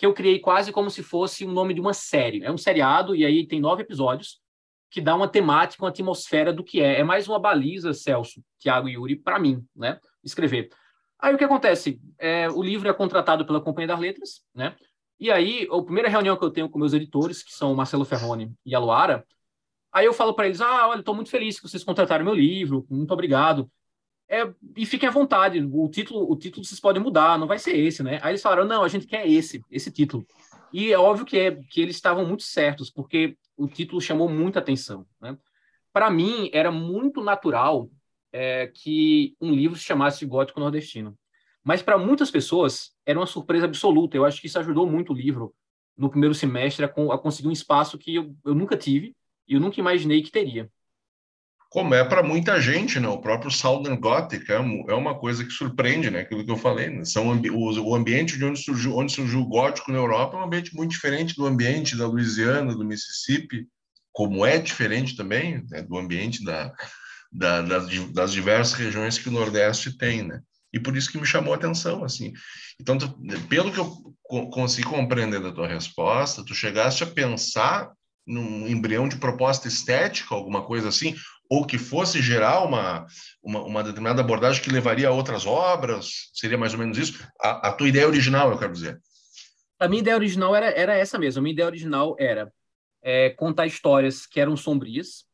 [0.00, 2.42] que eu criei quase como se fosse o nome de uma série.
[2.42, 4.40] É um seriado, e aí tem nove episódios,
[4.90, 7.00] que dá uma temática, uma atmosfera do que é.
[7.00, 10.00] É mais uma baliza, Celso, Tiago e Yuri, para mim, né?
[10.24, 10.70] Escrever.
[11.18, 12.00] Aí o que acontece?
[12.18, 14.74] É, o livro é contratado pela Companhia das Letras, né?
[15.18, 18.06] E aí, a primeira reunião que eu tenho com meus editores, que são o Marcelo
[18.06, 19.22] Ferroni e a Luara,
[19.92, 22.86] aí eu falo para eles: ah, olha, estou muito feliz que vocês contrataram meu livro,
[22.88, 23.70] muito obrigado.
[24.32, 27.76] É, e fiquem à vontade, o título, o título vocês podem mudar, não vai ser
[27.76, 28.20] esse, né?
[28.22, 30.24] Aí eles falaram: não, a gente quer esse, esse título.
[30.72, 34.60] E é óbvio que, é, que eles estavam muito certos, porque o título chamou muita
[34.60, 35.04] atenção.
[35.20, 35.36] Né?
[35.92, 37.90] Para mim, era muito natural
[38.32, 41.18] é, que um livro se chamasse Gótico Nordestino.
[41.64, 44.16] Mas para muitas pessoas era uma surpresa absoluta.
[44.16, 45.52] Eu acho que isso ajudou muito o livro
[45.96, 49.14] no primeiro semestre a, a conseguir um espaço que eu, eu nunca tive
[49.46, 50.70] e eu nunca imaginei que teria.
[51.70, 53.06] Como é para muita gente, né?
[53.06, 56.20] O próprio Southern Gothic é, é uma coisa que surpreende, né?
[56.20, 57.04] Aquilo que eu falei, né?
[57.04, 60.74] São o, ambiente de onde surgiu, onde surgiu o gótico na Europa é um ambiente
[60.74, 63.68] muito diferente do ambiente da Louisiana, do Mississippi,
[64.12, 65.82] como é diferente também né?
[65.82, 66.74] do ambiente da,
[67.30, 70.40] da, das, das diversas regiões que o Nordeste tem, né?
[70.72, 72.32] E por isso que me chamou a atenção, assim.
[72.80, 72.98] Então,
[73.48, 73.86] pelo que eu
[74.50, 77.92] consegui compreender da tua resposta, tu chegaste a pensar
[78.26, 81.14] num embrião de proposta estética, alguma coisa assim,
[81.50, 83.04] ou que fosse gerar uma,
[83.42, 86.30] uma, uma, determinada abordagem que levaria a outras obras?
[86.32, 87.28] Seria mais ou menos isso?
[87.40, 89.00] A, a tua ideia original, eu quero dizer.
[89.80, 91.40] A minha ideia original era, era essa mesmo.
[91.40, 92.52] A minha ideia original era
[93.02, 95.24] é, contar histórias que eram sombrias,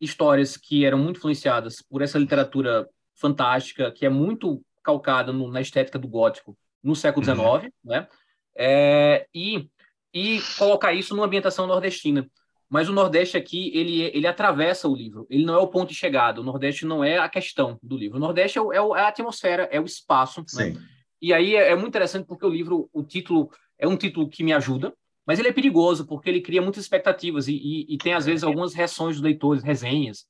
[0.00, 5.60] histórias que eram muito influenciadas por essa literatura fantástica, que é muito calcada no, na
[5.60, 7.70] estética do gótico no século XIX, uhum.
[7.84, 8.08] né?
[8.56, 9.68] É, e,
[10.14, 12.26] e colocar isso numa ambientação nordestina.
[12.68, 15.94] Mas o Nordeste aqui, ele, ele atravessa o livro, ele não é o ponto de
[15.94, 18.18] chegada, o Nordeste não é a questão do livro.
[18.18, 20.44] O Nordeste é, o, é, é a atmosfera, é o espaço.
[20.54, 20.76] Né?
[21.20, 24.44] E aí é, é, muito interessante porque o livro, o título, é um título que
[24.44, 24.92] me ajuda,
[25.26, 28.44] mas ele é perigoso porque ele cria muitas expectativas e, e, e tem, às vezes,
[28.44, 30.26] algumas reações dos leitores, resenhas,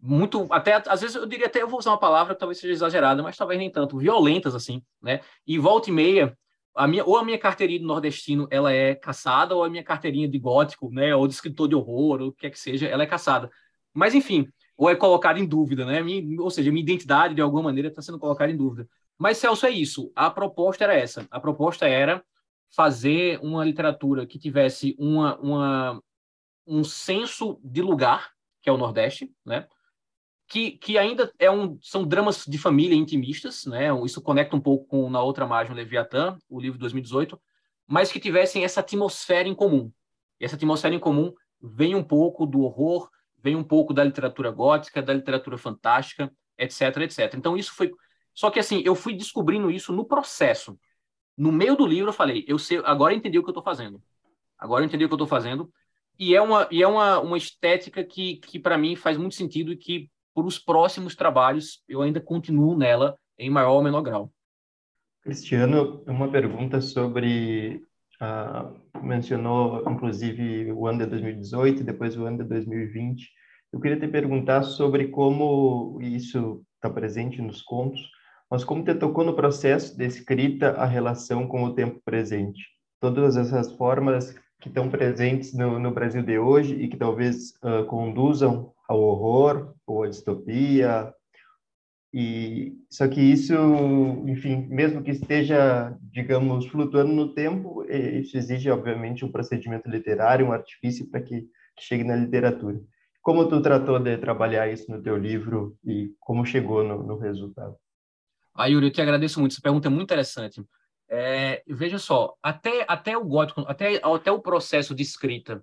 [0.00, 2.72] muito, até, às vezes eu diria até, eu vou usar uma palavra que talvez seja
[2.72, 5.20] exagerada, mas talvez nem tanto, violentas, assim, né?
[5.46, 6.36] E volta e meia,
[6.76, 10.28] a minha, ou a minha carteirinha de nordestino, ela é caçada, ou a minha carteirinha
[10.28, 11.14] de gótico, né?
[11.14, 13.50] Ou de escritor de horror, ou o que quer que seja, ela é caçada.
[13.94, 16.02] Mas, enfim, ou é colocada em dúvida, né?
[16.02, 18.88] Minha, ou seja, minha identidade, de alguma maneira, está sendo colocada em dúvida.
[19.18, 20.12] Mas, Celso, é isso.
[20.14, 21.26] A proposta era essa.
[21.30, 22.22] A proposta era
[22.74, 26.02] fazer uma literatura que tivesse uma, uma,
[26.66, 29.66] um senso de lugar, que é o Nordeste, né?
[30.48, 33.88] Que, que ainda é um, são dramas de família intimistas, né?
[34.04, 37.40] Isso conecta um pouco com Na Outra Margem, Leviatã, o livro de 2018,
[37.86, 39.90] mas que tivessem essa atmosfera em comum.
[40.40, 43.10] E essa atmosfera em comum vem um pouco do horror,
[43.42, 47.34] vem um pouco da literatura gótica, da literatura fantástica, etc, etc.
[47.34, 47.92] Então isso foi
[48.34, 50.78] só que assim, eu fui descobrindo isso no processo.
[51.36, 53.64] No meio do livro eu falei, eu sei, agora eu entendi o que eu estou
[53.64, 54.00] fazendo.
[54.58, 55.72] Agora eu entendi o que eu estou fazendo.
[56.18, 59.72] E é uma e é uma, uma estética que que para mim faz muito sentido
[59.72, 64.30] e que por os próximos trabalhos, eu ainda continuo nela em maior ou menor grau.
[65.22, 67.82] Cristiano, uma pergunta sobre.
[68.20, 73.30] Uh, mencionou, inclusive, o ano de 2018 e depois o ano de 2020.
[73.72, 78.00] Eu queria te perguntar sobre como isso está presente nos contos,
[78.50, 82.62] mas como te tocou no processo de escrita a relação com o tempo presente.
[83.00, 87.86] Todas essas formas que estão presentes no, no Brasil de hoje e que talvez uh,
[87.86, 91.12] conduzam ao horror ou à distopia.
[92.12, 93.52] E só que isso,
[94.26, 100.52] enfim, mesmo que esteja, digamos, flutuando no tempo, isso exige obviamente um procedimento literário, um
[100.52, 101.46] artifício para que,
[101.78, 102.80] chegue na literatura.
[103.20, 107.76] Como tu tratou de trabalhar isso no teu livro e como chegou no, no resultado?
[108.54, 109.52] Ah, Yuri, eu te agradeço muito.
[109.52, 110.64] Essa pergunta é muito interessante.
[111.08, 115.62] É, veja só, até, até o gótico, até, até o processo de escrita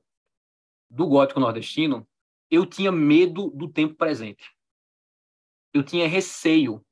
[0.90, 2.08] do gótico nordestino,
[2.54, 4.52] eu tinha medo do tempo presente.
[5.74, 6.86] Eu tinha receio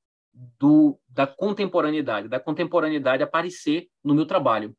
[0.57, 4.75] do, da contemporaneidade, da contemporaneidade aparecer no meu trabalho.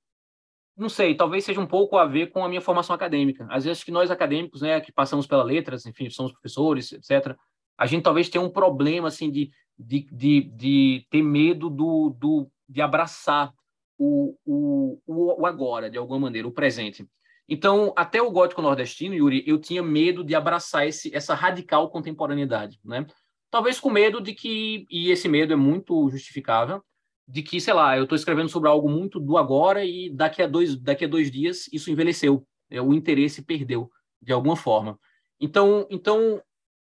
[0.77, 3.47] Não sei, talvez seja um pouco a ver com a minha formação acadêmica.
[3.49, 7.37] Às vezes que nós acadêmicos, né, que passamos pela letras, enfim, somos professores, etc.,
[7.79, 12.51] a gente talvez tenha um problema assim de, de, de, de ter medo do, do,
[12.69, 13.55] de abraçar
[13.97, 17.07] o, o, o agora, de alguma maneira, o presente.
[17.53, 22.81] Então, até o gótico nordestino, Yuri, eu tinha medo de abraçar esse, essa radical contemporaneidade,
[22.83, 23.07] né?
[23.51, 26.83] Talvez com medo de que, e esse medo é muito justificável,
[27.29, 30.47] de que, sei lá, eu estou escrevendo sobre algo muito do agora e daqui a
[30.47, 33.91] dois, daqui a dois dias isso envelheceu, é, o interesse perdeu,
[34.23, 34.99] de alguma forma.
[35.39, 36.43] Então, então,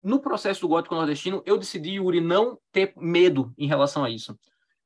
[0.03, 4.37] no processo do gótico nordestino, eu decidi, Yuri, não ter medo em relação a isso.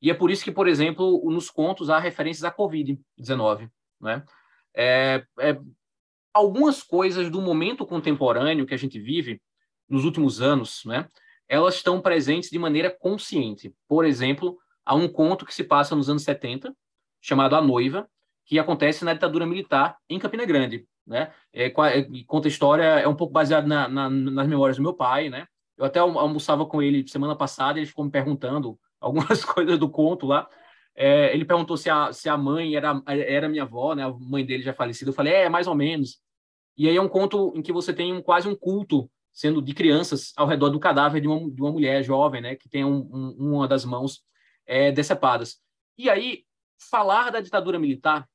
[0.01, 4.23] E é por isso que, por exemplo, nos contos há referências à Covid-19, né?
[4.75, 5.57] É, é,
[6.33, 9.41] algumas coisas do momento contemporâneo que a gente vive
[9.87, 11.07] nos últimos anos, né?
[11.47, 13.73] Elas estão presentes de maneira consciente.
[13.87, 16.75] Por exemplo, há um conto que se passa nos anos 70,
[17.21, 18.09] chamado A Noiva,
[18.45, 21.31] que acontece na ditadura militar em Campina Grande, né?
[21.53, 25.29] É, conta a história, é um pouco baseado na, na, nas memórias do meu pai,
[25.29, 25.47] né?
[25.77, 30.25] Eu até almoçava com ele semana passada, ele ficou me perguntando algumas coisas do conto
[30.25, 30.47] lá,
[30.95, 34.03] é, ele perguntou se a, se a mãe era, era minha avó, né?
[34.03, 35.09] A mãe dele já falecida.
[35.09, 36.21] Eu falei, é, mais ou menos.
[36.77, 39.73] E aí é um conto em que você tem um, quase um culto sendo de
[39.73, 42.55] crianças ao redor do cadáver de uma, de uma mulher jovem, né?
[42.55, 44.23] Que tem um, um, uma das mãos
[44.65, 45.59] é, decepadas.
[45.97, 46.45] E aí,
[46.89, 48.27] falar da ditadura militar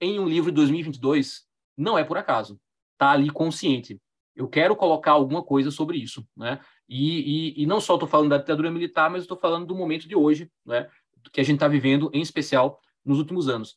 [0.00, 2.60] em um livro de 2022 não é por acaso.
[2.96, 4.00] Tá ali consciente.
[4.34, 6.60] Eu quero colocar alguma coisa sobre isso, né?
[6.88, 10.08] E, e, e não só estou falando da ditadura militar, mas estou falando do momento
[10.08, 10.88] de hoje, né?
[11.32, 13.76] Que a gente está vivendo, em especial nos últimos anos.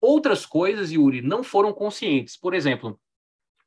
[0.00, 2.36] Outras coisas, Yuri, não foram conscientes.
[2.36, 2.98] Por exemplo,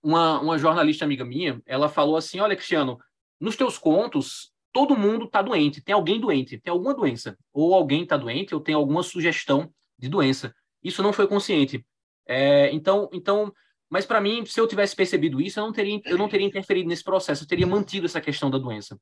[0.02, 2.98] uma, uma jornalista amiga minha, ela falou assim: Olha, Cristiano,
[3.40, 7.38] nos teus contos, todo mundo está doente, tem alguém doente, tem alguma doença.
[7.54, 10.56] Ou alguém está doente, ou tem alguma sugestão de doença.
[10.82, 11.86] Isso não foi consciente.
[12.26, 13.54] É, então, então,
[13.90, 16.88] mas para mim, se eu tivesse percebido isso, eu não teria, eu não teria interferido
[16.88, 18.98] nesse processo, eu teria mantido essa questão da doença.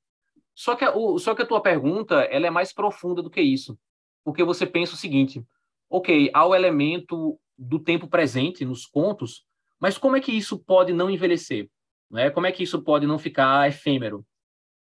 [0.55, 3.39] Só que, a, o, só que a tua pergunta, ela é mais profunda do que
[3.39, 3.77] isso
[4.23, 5.43] porque você pensa o seguinte:
[5.89, 9.45] ok, há o elemento do tempo presente nos contos,
[9.79, 11.69] mas como é que isso pode não envelhecer?
[12.09, 12.29] Né?
[12.29, 14.25] Como é que isso pode não ficar efêmero?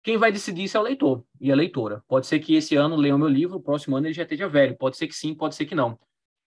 [0.04, 2.04] Quem vai decidir isso é o leitor e a leitora.
[2.08, 4.48] Pode ser que esse ano leia o meu livro, o próximo ano ele já esteja
[4.48, 4.78] velho.
[4.78, 6.00] Pode ser que sim, pode ser que não.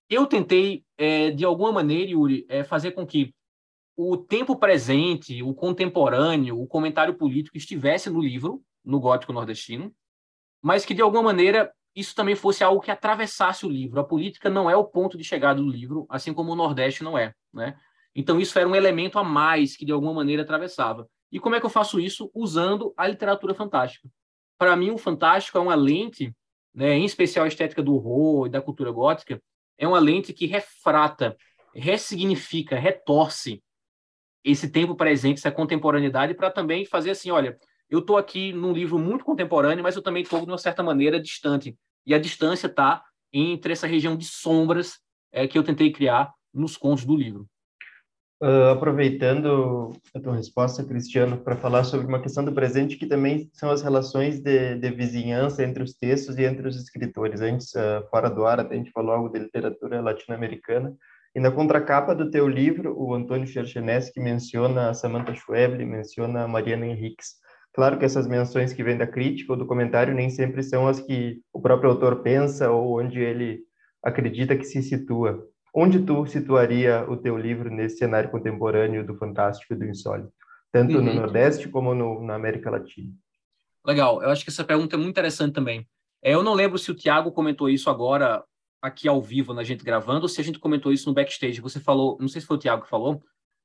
[0.09, 3.35] Eu tentei, é, de alguma maneira, Yuri, é, fazer com que
[3.97, 9.95] o tempo presente, o contemporâneo, o comentário político estivesse no livro, no Gótico Nordestino,
[10.63, 14.01] mas que, de alguma maneira, isso também fosse algo que atravessasse o livro.
[14.01, 17.19] A política não é o ponto de chegada do livro, assim como o Nordeste não
[17.19, 17.35] é.
[17.53, 17.77] Né?
[18.15, 21.09] Então, isso era um elemento a mais que, de alguma maneira, atravessava.
[21.33, 22.31] E como é que eu faço isso?
[22.35, 24.09] Usando a literatura fantástica.
[24.59, 26.35] Para mim, o fantástico é uma lente,
[26.75, 29.41] né, em especial a estética do horror e da cultura gótica,
[29.79, 31.37] é uma lente que refrata,
[31.75, 33.63] ressignifica, retorce
[34.45, 37.59] esse tempo presente, essa contemporaneidade, para também fazer assim, olha,
[37.91, 41.21] eu estou aqui num livro muito contemporâneo, mas eu também estou, de uma certa maneira,
[41.21, 41.77] distante.
[42.07, 44.99] E a distância está entre essa região de sombras
[45.33, 47.47] é, que eu tentei criar nos contos do livro.
[48.43, 53.51] Uh, aproveitando a tua resposta, Cristiano, para falar sobre uma questão do presente que também
[53.53, 57.43] são as relações de, de vizinhança entre os textos e entre os escritores.
[57.43, 60.97] Antes, uh, fora do ar, a gente falou algo de literatura latino-americana.
[61.35, 66.49] E na contracapa do teu livro, o Antônio Cherchenesky menciona a Samantha Schweblin, menciona a
[66.49, 67.40] Mariana Henriques.
[67.73, 71.01] Claro que essas menções que vêm da crítica ou do comentário nem sempre são as
[71.01, 73.61] que o próprio autor pensa ou onde ele
[74.03, 75.47] acredita que se situa.
[75.73, 80.33] Onde tu situaria o teu livro nesse cenário contemporâneo do fantástico e do insólito,
[80.73, 81.05] tanto uhum.
[81.05, 83.13] no Nordeste como no, na América Latina?
[83.87, 85.87] Legal, eu acho que essa pergunta é muito interessante também.
[86.23, 88.45] É, eu não lembro se o Tiago comentou isso agora
[88.83, 91.61] aqui ao vivo na gente gravando ou se a gente comentou isso no backstage.
[91.61, 93.23] Você falou, não sei se foi o Tiago que falou,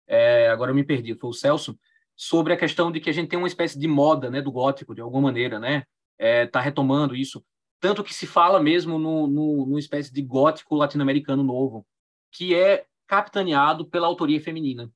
[0.07, 1.77] é, agora eu me perdi, foi o Celso,
[2.15, 4.95] sobre a questão de que a gente tem uma espécie de moda, né, do gótico
[4.95, 5.83] de alguma maneira, né?
[6.17, 7.43] É, tá retomando isso,
[7.79, 11.85] tanto que se fala mesmo no, no, no espécie de gótico latino-americano novo,
[12.31, 14.89] que é capitaneado pela autoria feminina.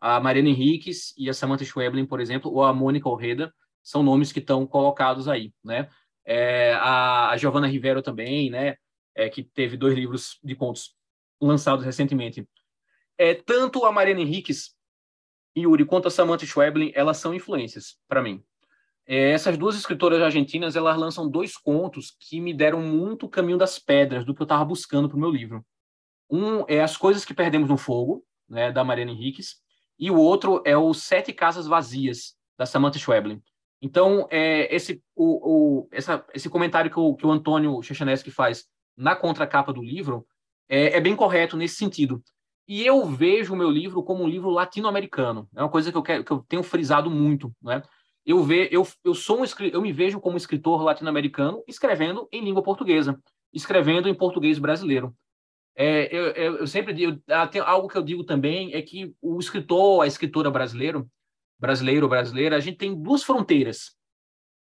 [0.00, 3.52] A Mariana Henriques e a Samantha Schweblin, por exemplo, ou a Mônica Orreda,
[3.82, 5.88] são nomes que estão colocados aí, né?
[6.24, 8.76] É, a, a Giovanna Rivero também, né?
[9.14, 10.94] É, que teve dois livros de contos
[11.40, 12.46] lançados recentemente.
[13.18, 14.74] É, tanto a Mariana Henriques,
[15.56, 18.42] Yuri, quanto a Samantha Schweblin, elas são influências para mim.
[19.06, 23.78] É, essas duas escritoras argentinas, elas lançam dois contos que me deram muito caminho das
[23.78, 25.64] pedras do que eu estava buscando para o meu livro.
[26.30, 29.56] Um é As Coisas que Perdemos no Fogo, né, da Mariana Henriques,
[29.98, 33.42] e o outro é o Sete Casas Vazias, da Samantha Schweblin.
[33.82, 38.66] Então, é, esse, o, o, essa, esse comentário que o, que o Antônio Chechanesky faz
[38.96, 40.26] na contracapa do livro
[40.68, 42.22] é, é, bem correto nesse sentido.
[42.70, 45.48] E eu vejo o meu livro como um livro latino-americano.
[45.56, 47.52] É uma coisa que eu, quero, que eu tenho frisado muito.
[47.60, 47.82] Né?
[48.24, 52.62] Eu, ve, eu, eu, sou um, eu me vejo como escritor latino-americano escrevendo em língua
[52.62, 53.20] portuguesa,
[53.52, 55.12] escrevendo em português brasileiro.
[55.74, 59.16] É, eu, eu, eu, sempre digo, ah, tem algo que eu digo também é que
[59.20, 61.10] o escritor, a escritora brasileiro,
[61.58, 63.96] brasileiro brasileira, a gente tem duas fronteiras.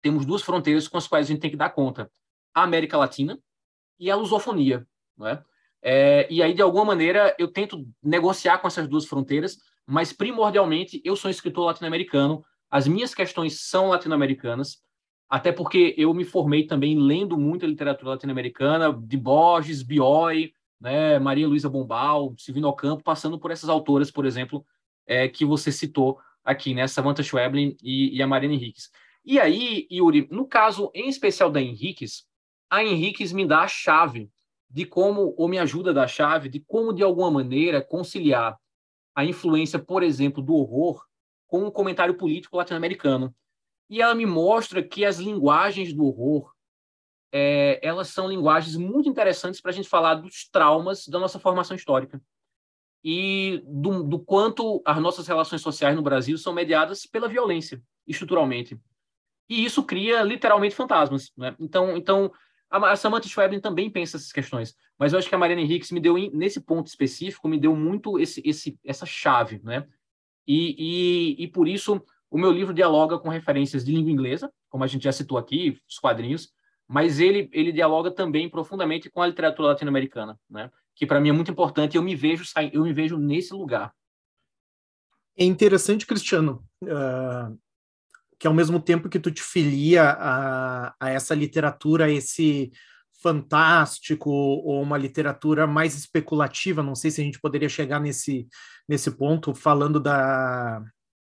[0.02, 2.12] Temos duas fronteiras com as quais a gente tem que dar conta:
[2.52, 3.40] a América Latina
[3.98, 4.86] e a lusofonia,
[5.16, 5.42] não é?
[5.84, 11.02] É e aí, de alguma maneira, eu tento negociar com essas duas fronteiras, mas primordialmente
[11.04, 14.82] eu sou um escritor latino-americano, as minhas questões são latino-americanas,
[15.28, 21.46] até porque eu me formei também lendo muita literatura latino-americana, de Borges, Bioy, né, Maria
[21.46, 24.64] Luísa Bombal, Silvino Ocampo, passando por essas autoras, por exemplo,
[25.06, 28.90] é, que você citou aqui, né, Samantha Schweblin e, e a Mariana Henriques.
[29.24, 32.26] E aí, Yuri, no caso em especial da Henriques,
[32.70, 34.30] a Henriques me dá a chave
[34.74, 38.58] de como, ou me ajuda a dar a chave de como, de alguma maneira, conciliar
[39.14, 41.06] a influência, por exemplo, do horror
[41.46, 43.32] com um comentário político latino-americano.
[43.88, 46.52] E ela me mostra que as linguagens do horror
[47.32, 51.76] é, elas são linguagens muito interessantes para a gente falar dos traumas da nossa formação
[51.76, 52.20] histórica
[53.04, 58.76] e do, do, quanto as nossas relações sociais no Brasil são mediadas pela violência, estruturalmente.
[59.48, 61.30] E isso cria literalmente fantasmas.
[61.36, 61.54] Né?
[61.60, 62.32] Então, então
[62.70, 66.00] a Samantha Schweblin também pensa essas questões, mas eu acho que a Mariana Henriques me
[66.00, 69.60] deu, nesse ponto específico, me deu muito esse, esse, essa chave.
[69.62, 69.86] Né?
[70.46, 74.82] E, e, e por isso o meu livro dialoga com referências de língua inglesa, como
[74.82, 76.52] a gente já citou aqui, os quadrinhos,
[76.88, 80.70] mas ele, ele dialoga também profundamente com a literatura latino-americana, né?
[80.94, 81.96] que para mim é muito importante.
[81.96, 83.94] Eu me vejo eu me vejo nesse lugar.
[85.36, 87.58] É interessante, Cristiano, uh,
[88.44, 92.70] que ao mesmo tempo que tu te filia a, a essa literatura, a esse
[93.22, 98.46] fantástico ou uma literatura mais especulativa, não sei se a gente poderia chegar nesse,
[98.86, 100.84] nesse ponto falando da,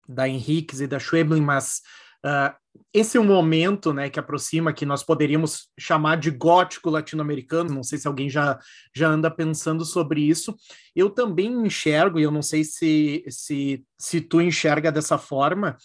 [0.09, 1.83] da Henriques e da Schweblin, mas
[2.25, 2.55] Uh,
[2.93, 7.83] esse é um momento né, que aproxima, que nós poderíamos chamar de gótico latino-americano, não
[7.83, 8.59] sei se alguém já,
[8.95, 10.55] já anda pensando sobre isso.
[10.95, 15.77] Eu também enxergo, e eu não sei se, se, se tu enxerga dessa forma,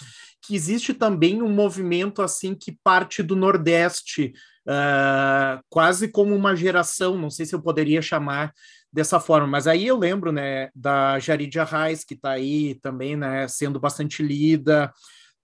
[0.42, 4.34] que existe também um movimento assim que parte do Nordeste,
[4.68, 8.54] uh, quase como uma geração, não sei se eu poderia chamar
[8.92, 13.48] dessa forma, mas aí eu lembro né, da Jaridia Reis, que está aí também né,
[13.48, 14.92] sendo bastante lida,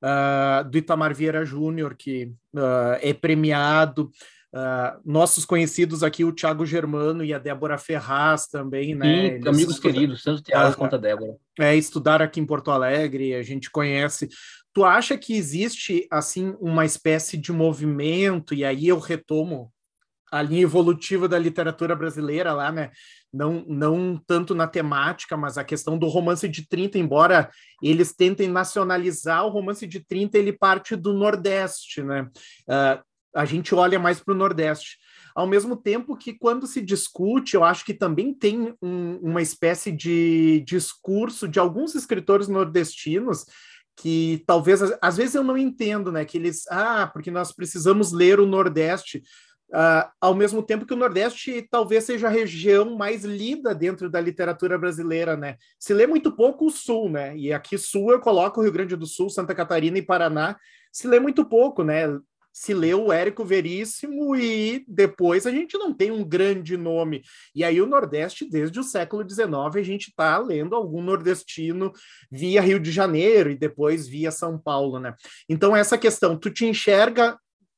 [0.05, 4.11] uh, do Itamar Vieira Júnior, que uh, é premiado,
[4.55, 9.37] Uh, nossos conhecidos aqui, o Thiago Germano e a Débora Ferraz também, né?
[9.37, 11.35] Sim, amigos queridos, tanto Thiago uh, quanto a Débora.
[11.59, 14.29] É, estudar aqui em Porto Alegre, a gente conhece.
[14.73, 19.73] Tu acha que existe, assim, uma espécie de movimento, e aí eu retomo
[20.31, 22.91] a linha evolutiva da literatura brasileira lá, né?
[23.35, 27.49] não, não tanto na temática, mas a questão do romance de 30, embora
[27.83, 32.29] eles tentem nacionalizar, o romance de 30 ele parte do Nordeste, né?
[32.67, 33.03] Uh,
[33.35, 34.97] a gente olha mais para o Nordeste.
[35.35, 39.91] Ao mesmo tempo que, quando se discute, eu acho que também tem um, uma espécie
[39.91, 43.45] de discurso de alguns escritores nordestinos
[43.97, 46.23] que talvez às vezes eu não entendo, né?
[46.23, 49.21] Que eles, ah, porque nós precisamos ler o Nordeste.
[49.75, 54.21] Uh, ao mesmo tempo que o Nordeste talvez seja a região mais lida dentro da
[54.21, 55.57] literatura brasileira, né?
[55.77, 57.35] Se lê muito pouco o Sul, né?
[57.35, 60.55] E aqui Sul eu coloco o Rio Grande do Sul, Santa Catarina e Paraná.
[60.93, 62.05] Se lê muito pouco, né?
[62.53, 67.21] Se lê o Érico Veríssimo e depois a gente não tem um grande nome.
[67.53, 71.91] E aí o Nordeste, desde o século XIX, a gente está lendo algum nordestino
[72.31, 75.13] via Rio de Janeiro e depois via São Paulo, né?
[75.49, 77.37] Então essa questão, tu te enxerga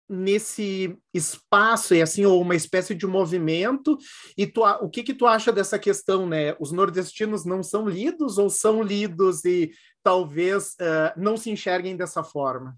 [0.10, 3.98] nesse espaço e assim ou uma espécie de movimento
[4.38, 6.56] e tu, o que que tu acha dessa questão né?
[6.60, 12.24] Os nordestinos não são lidos ou são lidos e talvez uh, não se enxerguem dessa
[12.24, 12.78] forma?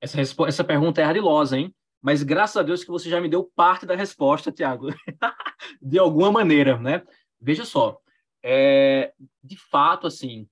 [0.00, 1.74] Essa essa pergunta é ardilosa hein?
[2.02, 4.88] Mas graças a Deus que você já me deu parte da resposta Tiago
[5.80, 7.02] de alguma maneira né?
[7.40, 7.98] Veja só
[8.42, 9.12] é,
[9.42, 10.48] de fato assim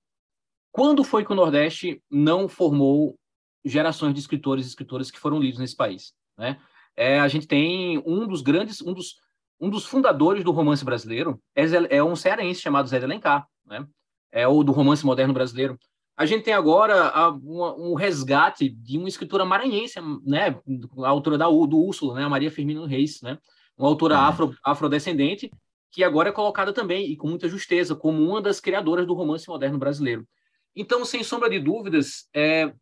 [0.71, 3.19] quando foi que o Nordeste não formou
[3.63, 6.13] gerações de escritores e escritoras que foram lidos nesse país.
[6.37, 6.59] Né?
[6.95, 9.15] É, a gente tem um dos grandes, um dos,
[9.59, 11.63] um dos fundadores do romance brasileiro é,
[11.97, 13.85] é um cearense chamado Zé de Alencar, né?
[14.31, 15.77] é o do romance moderno brasileiro.
[16.15, 20.59] A gente tem agora a, uma, um resgate de uma escritora maranhense, né,
[21.03, 23.37] a autora da, do Úrsula, né, a Maria Firmino Reis, né,
[23.77, 24.21] uma autora uhum.
[24.21, 25.51] afro, afrodescendente,
[25.91, 29.47] que agora é colocada também, e com muita justeza, como uma das criadoras do romance
[29.47, 30.27] moderno brasileiro.
[30.75, 32.73] Então, sem sombra de dúvidas, é,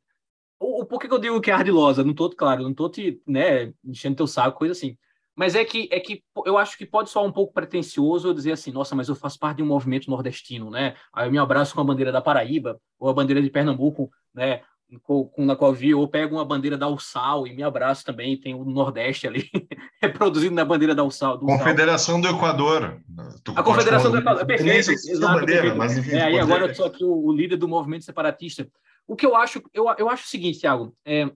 [0.61, 2.03] o, o por que eu digo que é ardilosa?
[2.03, 4.95] Não tô, claro, não tô te, né, enchendo teu saco, coisa assim.
[5.35, 8.51] Mas é que, é que eu acho que pode soar um pouco pretencioso eu dizer
[8.51, 10.93] assim, nossa, mas eu faço parte de um movimento nordestino, né?
[11.11, 14.61] Aí eu me abraço com a bandeira da Paraíba, ou a bandeira de Pernambuco, né?
[15.03, 18.37] Com, com, na qual vi, ou pego uma bandeira da Ursal e me abraço também,
[18.37, 19.49] tem o Nordeste ali,
[20.03, 21.37] reproduzido na bandeira da Ursal.
[21.37, 23.01] Do Confederação do Equador.
[23.41, 24.91] Tu a Confederação do Equador, perfeito.
[24.91, 25.77] Exato, bandeira, perfeito.
[25.77, 28.67] Mas, enfim, é, aí agora eu sou aqui o, o líder do movimento separatista.
[29.11, 31.29] O que eu acho, eu, eu acho o seguinte, Thiago, é,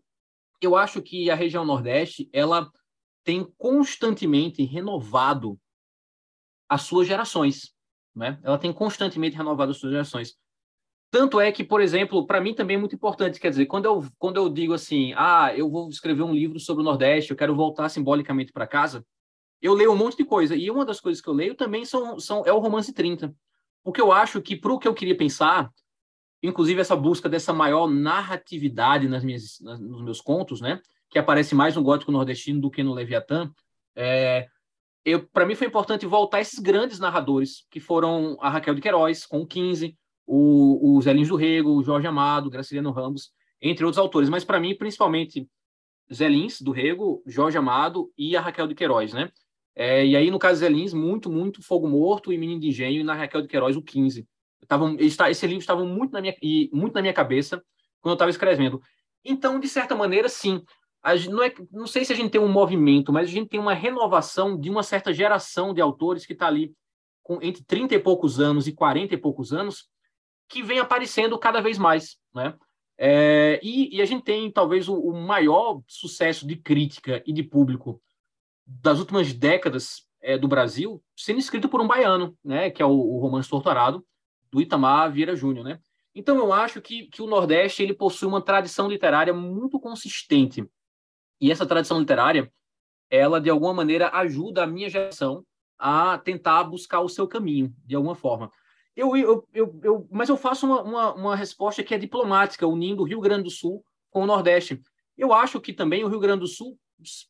[0.61, 2.71] eu acho que a região Nordeste, ela
[3.21, 5.59] tem constantemente renovado
[6.69, 7.76] as suas gerações,
[8.15, 8.39] né?
[8.45, 10.38] Ela tem constantemente renovado as suas gerações.
[11.11, 14.05] Tanto é que, por exemplo, para mim também é muito importante, quer dizer, quando eu,
[14.17, 17.53] quando eu digo assim, ah, eu vou escrever um livro sobre o Nordeste, eu quero
[17.53, 19.05] voltar simbolicamente para casa,
[19.61, 20.55] eu leio um monte de coisa.
[20.55, 23.36] E uma das coisas que eu leio também são, são é o romance 30.
[23.84, 25.69] Porque eu acho que, para o que eu queria pensar,
[26.45, 31.55] inclusive essa busca dessa maior narratividade nas minhas, nas, nos meus contos, né, que aparece
[31.55, 33.51] mais no gótico nordestino do que no Leviatã,
[33.95, 34.47] é,
[35.31, 39.41] para mim foi importante voltar esses grandes narradores, que foram a Raquel de Queiroz, com
[39.41, 43.31] o 15, o, o Zé Lins do Rego, o Jorge Amado, Graciliano Ramos,
[43.61, 45.47] entre outros autores, mas para mim, principalmente,
[46.11, 49.31] Zé Lins do Rego, Jorge Amado e a Raquel de Queiroz, né?
[49.75, 53.01] É, e aí, no caso Zé Lins, muito, muito Fogo Morto e Menino de Engenho,
[53.01, 54.27] e na Raquel de Queiroz, o 15
[54.68, 56.36] tavam, esse livro estava muito na minha,
[56.72, 57.63] muito na minha cabeça
[58.01, 58.82] quando eu estava escrevendo.
[59.24, 60.63] Então, de certa maneira, sim.
[61.30, 63.74] Não, é, não sei se a gente tem um movimento, mas a gente tem uma
[63.74, 66.74] renovação de uma certa geração de autores que está ali
[67.22, 69.88] com entre 30 e poucos anos e 40 e poucos anos,
[70.47, 72.18] que vem aparecendo cada vez mais.
[72.34, 72.53] Né?
[72.97, 77.43] É, e, e, a gente tem talvez o, o, maior sucesso de crítica e de
[77.43, 78.01] público
[78.66, 82.91] das últimas décadas é, do Brasil sendo escrito por um baiano, né, que é o,
[82.91, 84.05] o Romance Torturado,
[84.51, 85.79] do Itamar Vieira Júnior, né?
[86.13, 90.65] Então eu acho que, que o Nordeste ele possui uma tradição literária muito consistente
[91.41, 92.51] e essa tradição literária
[93.09, 95.45] ela de alguma maneira ajuda a minha geração
[95.77, 98.49] a tentar buscar o seu caminho de alguma forma.
[98.95, 103.03] Eu, eu, eu, eu mas eu faço uma, uma, uma resposta que é diplomática, unindo
[103.03, 104.81] o Rio Grande do Sul com o Nordeste.
[105.17, 106.77] Eu acho que também o Rio Grande do Sul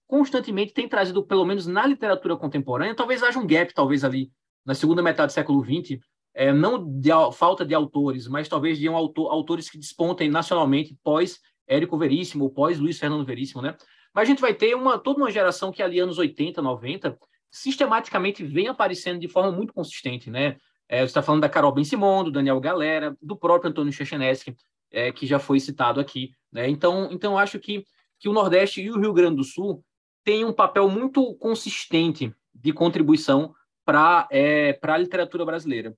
[0.08, 4.32] constantemente tem trazido, pelo menos na literatura contemporânea, talvez haja um gap, talvez ali
[4.64, 6.00] na segunda metade do século XX,
[6.36, 10.96] é, não de falta de autores, mas talvez de um autor, autores que despontem nacionalmente
[11.02, 13.76] pós Érico Veríssimo, pós Luiz Fernando Veríssimo, né?
[14.14, 17.18] Mas a gente vai ter uma, toda uma geração que ali anos 80, 90,
[17.50, 20.58] sistematicamente vem aparecendo de forma muito consistente, né?
[20.88, 24.56] É, você está falando da Carol Ben-Simon, do Daniel Galera, do próprio Antônio Chechenesky,
[24.92, 26.70] é, que já foi citado aqui, né?
[26.70, 27.86] Então, então acho que,
[28.20, 29.84] que o Nordeste e o Rio Grande do Sul
[30.24, 33.54] têm um papel muito consistente de contribuição
[33.86, 35.96] para é, a literatura brasileira.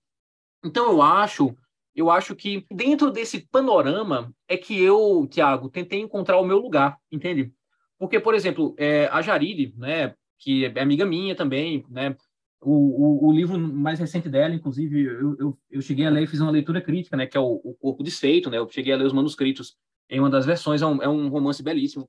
[0.64, 1.56] Então eu acho
[1.98, 6.96] eu acho que dentro desse panorama é que eu, Tiago, tentei encontrar o meu lugar,
[7.12, 7.52] entende?
[7.98, 12.16] Porque, por exemplo, é, a Jaride, né, que é amiga minha também, né,
[12.62, 16.28] o, o, o, livro mais recente dela, inclusive, eu, eu, eu, cheguei a ler e
[16.28, 18.98] fiz uma leitura crítica, né, que é o, o Corpo Desfeito, né, eu cheguei a
[18.98, 19.76] ler os manuscritos
[20.08, 22.08] em uma das versões, é um, é um romance belíssimo,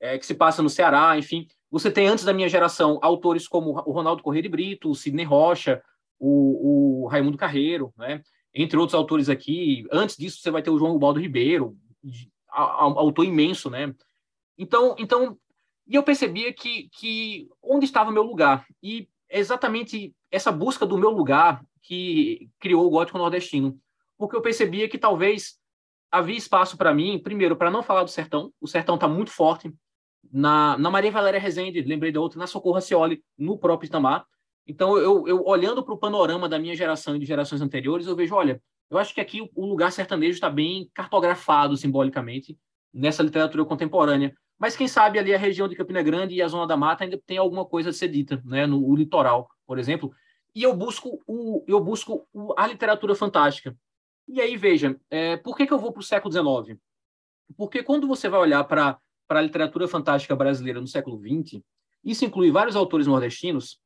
[0.00, 1.46] é, que se passa no Ceará, enfim.
[1.70, 5.26] Você tem, antes da minha geração, autores como o Ronaldo Corrêa de Brito, o Sidney
[5.26, 5.82] Rocha,
[6.18, 8.22] o, o Raimundo Carreiro, né,
[8.54, 9.86] entre outros autores aqui.
[9.92, 11.76] Antes disso, você vai ter o João Ubaldo Ribeiro,
[12.50, 13.94] autor imenso, né?
[14.56, 15.38] Então, então,
[15.86, 18.66] e eu percebia que, que onde estava o meu lugar.
[18.82, 23.78] E exatamente essa busca do meu lugar que criou o gótico nordestino,
[24.16, 25.58] porque eu percebia que talvez
[26.10, 29.72] havia espaço para mim, primeiro, para não falar do sertão, o sertão está muito forte.
[30.30, 34.26] Na, na Maria Valéria Rezende, lembrei da outra, na Socorro Racioli, no próprio Itamar,
[34.68, 38.14] então, eu, eu olhando para o panorama da minha geração e de gerações anteriores, eu
[38.14, 42.56] vejo, olha, eu acho que aqui o, lugar sertanejo está bem cartografado simbolicamente
[42.92, 44.34] nessa literatura contemporânea.
[44.58, 47.18] Mas quem sabe ali a região de Campina Grande e a Zona da Mata ainda
[47.24, 48.66] tem alguma coisa a ser dita, né?
[48.66, 50.12] No o litoral, por exemplo.
[50.54, 53.74] E eu busco o, eu busco o, a literatura fantástica.
[54.26, 56.78] E aí veja, é, por que, que eu vou para o século XIX?
[57.56, 58.98] Porque quando você vai olhar para
[59.30, 61.62] a literatura fantástica brasileira no século XX,
[62.04, 63.78] isso inclui vários autores nordestinos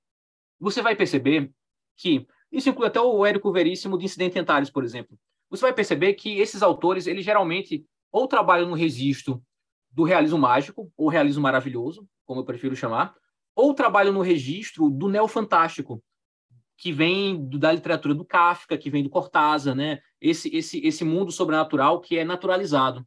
[0.62, 1.50] você vai perceber
[1.96, 5.18] que isso inclui até o Érico Veríssimo de Incidententários, por exemplo.
[5.50, 9.42] Você vai perceber que esses autores, eles geralmente ou trabalham no registro
[9.90, 13.14] do realismo mágico, ou realismo maravilhoso, como eu prefiro chamar,
[13.56, 16.02] ou trabalham no registro do neofantástico,
[16.78, 20.00] que vem da literatura do Kafka, que vem do Cortázar, né?
[20.20, 23.06] Esse, esse, esse mundo sobrenatural que é naturalizado.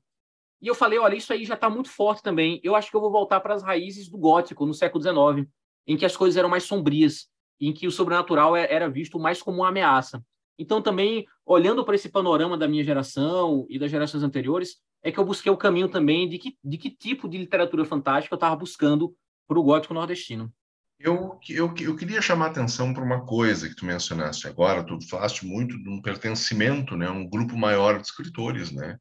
[0.61, 2.59] E eu falei, olha, isso aí já está muito forte também.
[2.63, 5.49] Eu acho que eu vou voltar para as raízes do gótico no século XIX,
[5.87, 7.29] em que as coisas eram mais sombrias,
[7.59, 10.23] em que o sobrenatural é, era visto mais como uma ameaça.
[10.57, 15.19] Então, também, olhando para esse panorama da minha geração e das gerações anteriores, é que
[15.19, 18.55] eu busquei o caminho também de que, de que tipo de literatura fantástica eu estava
[18.55, 19.15] buscando
[19.47, 20.51] para o gótico nordestino.
[20.97, 24.97] Eu, eu, eu queria chamar a atenção para uma coisa que tu mencionaste agora, tu
[25.07, 28.97] falaste muito de um pertencimento, né, um grupo maior de escritores, né,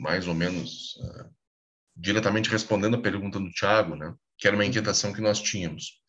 [0.00, 1.30] mais ou menos uh,
[1.96, 6.00] diretamente respondendo a pergunta do Tiago, né, que era uma inquietação que nós tínhamos.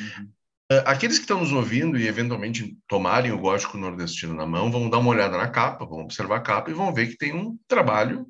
[0.00, 0.32] Uhum.
[0.70, 4.88] Eh, aqueles que estão nos ouvindo e eventualmente tomarem o gótico nordestino na mão vão
[4.88, 7.58] dar uma olhada na capa, vão observar a capa e vão ver que tem um
[7.68, 8.26] trabalho,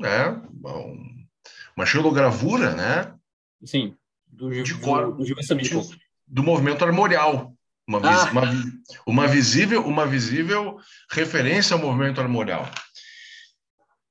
[0.00, 0.30] né,
[0.64, 1.26] um,
[1.76, 3.14] uma xilogravura, né?
[3.64, 3.94] Sim,
[4.26, 5.90] do, de cor, do, do,
[6.26, 7.54] do movimento armorial,
[7.86, 8.30] uma, ah.
[8.30, 8.42] uma,
[9.06, 10.78] uma, visível, uma visível
[11.10, 12.70] referência ao movimento armorial.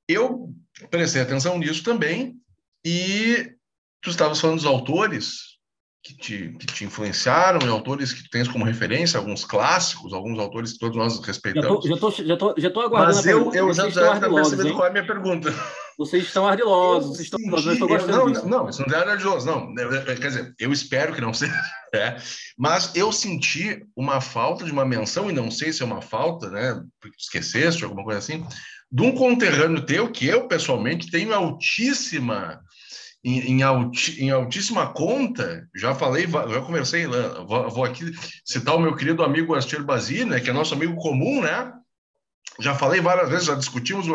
[0.08, 0.54] Eu
[0.92, 2.40] prestei atenção nisso também
[2.86, 3.56] e
[4.02, 5.57] tu estavas falando dos autores
[6.08, 10.40] que te, que te influenciaram e autores que tu tens como referência, alguns clássicos, alguns
[10.40, 11.86] autores que todos nós respeitamos.
[11.86, 13.16] Já estou já tô, já tô aguardando.
[13.16, 15.54] Mas eu, eu já estou percebendo qual é a minha pergunta.
[15.98, 18.48] Vocês estão ardilosos, vocês estão eu estou gostando não, disso.
[18.48, 19.76] Não, isso não é ardiloso, não.
[19.76, 21.54] Quer dizer, eu espero que não seja,
[21.94, 22.16] é.
[22.58, 26.50] mas eu senti uma falta de uma menção, e não sei se é uma falta,
[26.50, 28.46] né, porque esqueceste, alguma coisa assim,
[28.92, 32.62] de um conterrâneo teu, que eu, pessoalmente, tenho altíssima
[33.24, 33.62] em, em,
[34.20, 38.12] em, altíssima conta, já falei, já conversei, vou, vou aqui
[38.46, 41.74] citar o meu querido amigo Astir Basile, né, que é nosso amigo comum, né?
[42.60, 44.08] Já falei várias vezes, já discutimos,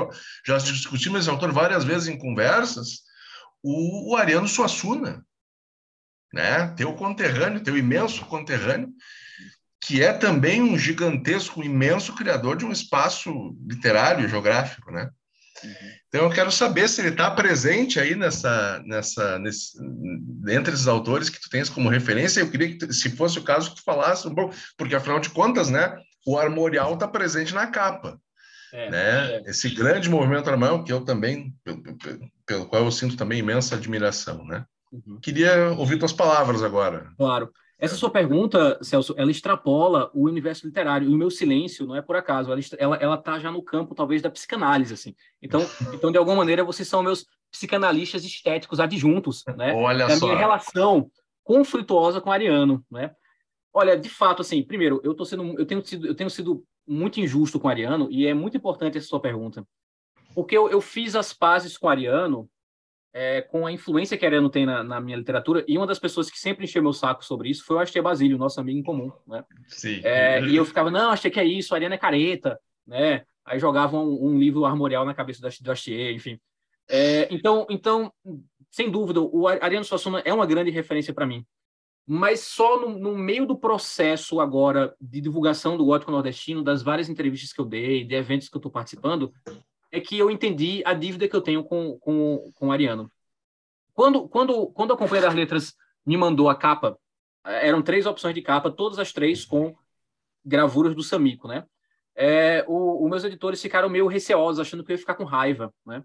[0.44, 3.02] já discutimos esse autor várias vezes em conversas,
[3.62, 5.24] o, o Ariano Suassuna,
[6.32, 6.68] né?
[6.76, 8.88] Teu conterrâneo, teu imenso conterrâneo,
[9.80, 15.10] que é também um gigantesco, imenso criador de um espaço literário e geográfico, né?
[16.08, 19.78] Então eu quero saber se ele está presente aí nessa, nessa, nesse,
[20.48, 22.40] entre esses autores que tu tens como referência.
[22.40, 25.30] Eu queria que, se fosse o caso, que tu falasse um pouco, porque afinal de
[25.30, 25.96] contas, né,
[26.26, 28.18] o armorial está presente na capa.
[28.72, 29.34] É, né?
[29.34, 29.50] É.
[29.50, 31.82] Esse grande movimento armorial que eu também, pelo,
[32.46, 34.64] pelo, qual eu sinto também imensa admiração, né?
[34.90, 35.18] Uhum.
[35.20, 37.10] Queria ouvir tuas palavras agora.
[37.16, 37.50] Claro.
[37.82, 41.10] Essa sua pergunta, Celso, ela extrapola o universo literário.
[41.10, 42.52] E o meu silêncio não é por acaso.
[42.78, 45.16] Ela ela tá já no campo talvez da psicanálise assim.
[45.42, 45.60] Então,
[45.92, 49.74] então de alguma maneira vocês são meus psicanalistas estéticos adjuntos, né?
[49.74, 50.26] Olha da só.
[50.26, 51.10] minha relação
[51.42, 53.16] conflituosa com o Ariano, né?
[53.74, 57.18] Olha, de fato, assim, primeiro, eu tô sendo, eu tenho sido, eu tenho sido muito
[57.18, 59.66] injusto com o Ariano e é muito importante essa sua pergunta,
[60.36, 62.48] porque eu, eu fiz as pazes com o Ariano,
[63.12, 65.98] é, com a influência que o Ariano tem na, na, minha literatura e uma das
[65.98, 68.82] pessoas que sempre encheu meu saco sobre isso foi o Astia Basílio, nosso amigo em
[68.82, 69.44] comum, né?
[69.68, 70.00] Sim.
[70.02, 73.24] É, e eu ficava, não, achei que é isso, o Ariano é careta, né?
[73.44, 76.40] Aí jogavam um, um livro armorial na cabeça do Astier, enfim.
[76.88, 78.12] É, então, então,
[78.70, 81.44] sem dúvida, o Ariano Suassuna é uma grande referência para mim.
[82.06, 87.08] Mas só no, no, meio do processo agora de divulgação do gótico nordestino, das várias
[87.08, 89.32] entrevistas que eu dei, de eventos que eu estou participando,
[89.92, 93.12] é que eu entendi a dívida que eu tenho com, com, com o Ariano.
[93.94, 96.98] Quando, quando, quando a Companhia das Letras me mandou a capa,
[97.44, 99.76] eram três opções de capa, todas as três com
[100.44, 101.64] gravuras do Samico, né?
[102.14, 106.02] É, os meus editores ficaram meio receosos, achando que eu ia ficar com raiva, né?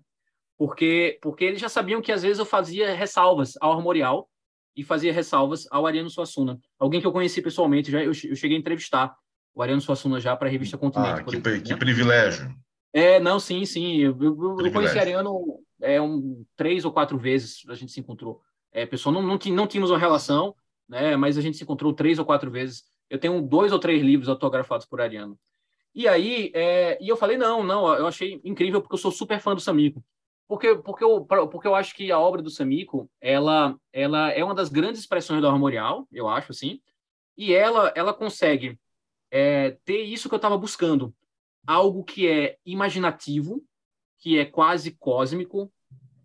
[0.57, 4.27] porque, porque eles já sabiam que às vezes eu fazia ressalvas ao Armorial
[4.75, 6.59] e fazia ressalvas ao Ariano Suassuna.
[6.79, 9.15] Alguém que eu conheci pessoalmente, já eu, eu cheguei a entrevistar
[9.53, 11.21] o Ariano Suassuna já para a revista Continente.
[11.21, 11.77] Ah, que, exemplo, que né?
[11.77, 12.55] privilégio.
[12.97, 13.97] É, não, sim, sim.
[13.97, 18.41] Eu, eu, eu conheci Ariano é, um, três ou quatro vezes, a gente se encontrou.
[18.71, 20.55] É, pessoal, não, não, não tínhamos uma relação,
[20.87, 22.83] né, mas a gente se encontrou três ou quatro vezes.
[23.09, 25.37] Eu tenho dois ou três livros autografados por Ariano.
[25.93, 29.39] E aí, é, e eu falei, não, não, eu achei incrível porque eu sou super
[29.39, 30.03] fã do Samico
[30.47, 34.55] porque, porque, eu, porque eu acho que a obra do Samico, ela, ela é uma
[34.55, 36.79] das grandes expressões do armorial, eu acho, assim,
[37.37, 38.79] e ela, ela consegue
[39.29, 41.13] é, ter isso que eu estava buscando,
[41.67, 43.63] algo que é imaginativo,
[44.19, 45.71] que é quase cósmico,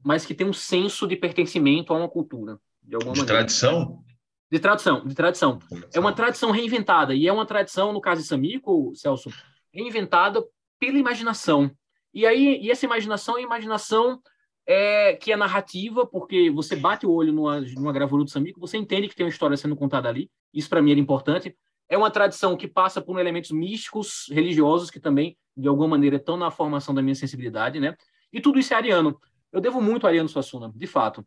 [0.02, 3.40] mas que tem um senso de pertencimento a uma cultura, de alguma de maneira.
[3.40, 4.02] tradição?
[4.50, 5.58] De tradição, de tradição.
[5.92, 9.30] É uma tradição reinventada, e é uma tradição, no caso de Samico, Celso,
[9.72, 10.42] reinventada
[10.78, 11.70] pela imaginação,
[12.14, 14.20] e aí, e essa imaginação é a imaginação
[14.66, 18.76] é, que é narrativa, porque você bate o olho numa, numa gravura do Samico, você
[18.76, 20.30] entende que tem uma história sendo contada ali.
[20.52, 21.56] Isso para mim era importante.
[21.92, 26.36] É uma tradição que passa por elementos místicos, religiosos, que também, de alguma maneira, estão
[26.36, 27.96] na formação da minha sensibilidade, né?
[28.32, 29.20] E tudo isso é ariano.
[29.52, 31.26] Eu devo muito a Ariano Suassuna, de fato.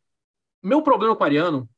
[0.64, 1.70] Meu problema com Ariano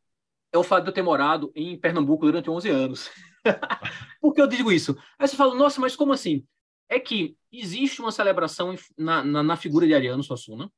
[0.54, 3.12] é o fato de eu ter morado em Pernambuco durante 11 anos.
[4.22, 4.98] Por que eu digo isso?
[5.20, 6.48] Aí você fala, nossa, mas como assim?
[6.90, 10.72] é que existe uma celebração na, na, na figura de Ariano Suassuna,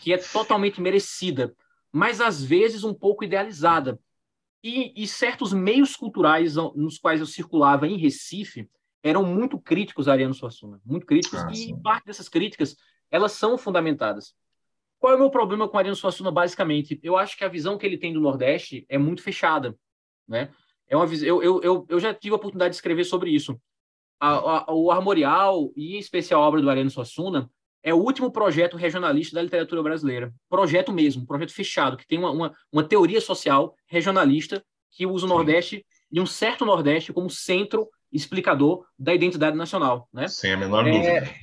[0.00, 1.54] que é totalmente merecida,
[1.90, 3.98] mas às vezes um pouco idealizada.
[4.66, 8.68] E, e, certos meios culturais nos quais eu circulava em Recife
[9.00, 12.76] eram muito críticos a Ariano Suassuna, muito críticos, ah, e parte dessas críticas
[13.08, 14.34] elas são fundamentadas.
[14.98, 16.98] Qual é o meu problema com Ariano Suassuna, basicamente?
[17.00, 19.78] Eu acho que a visão que ele tem do Nordeste é muito fechada.
[20.26, 20.52] Né?
[20.88, 23.56] É uma, eu, eu, eu, eu já tive a oportunidade de escrever sobre isso
[24.18, 24.30] a,
[24.70, 27.48] a, o Armorial, e em especial a obra do Ariano Suassuna,
[27.86, 30.34] é o último projeto regionalista da literatura brasileira.
[30.50, 34.60] Projeto mesmo, projeto fechado, que tem uma, uma, uma teoria social regionalista
[34.90, 40.08] que usa o Nordeste e um certo Nordeste como centro explicador da identidade nacional.
[40.12, 40.26] Né?
[40.26, 41.34] Sem a menor é, dúvida.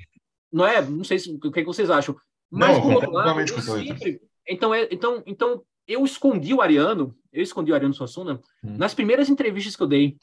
[0.51, 0.81] Não é?
[0.81, 2.13] Não sei se, o que, é que vocês acham.
[2.51, 7.15] Mas, não, por outro lado, eu sempre, então, é, então, então, eu escondi o Ariano,
[7.31, 8.77] eu escondi o Ariano Suassuna hum.
[8.77, 10.17] nas primeiras entrevistas que eu dei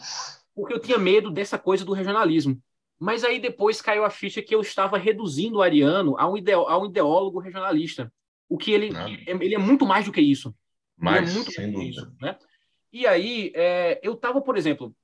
[0.54, 2.60] porque eu tinha medo dessa coisa do regionalismo.
[3.00, 6.34] Mas aí depois caiu a ficha que eu estava reduzindo o Ariano a um,
[6.68, 8.12] a um ideólogo regionalista.
[8.46, 8.90] O que ele,
[9.26, 10.54] é, ele é muito mais do que isso.
[10.98, 11.88] Mais, é muito sem dúvida.
[11.88, 12.36] Isso, né?
[12.92, 14.94] E aí, é, eu estava, por exemplo,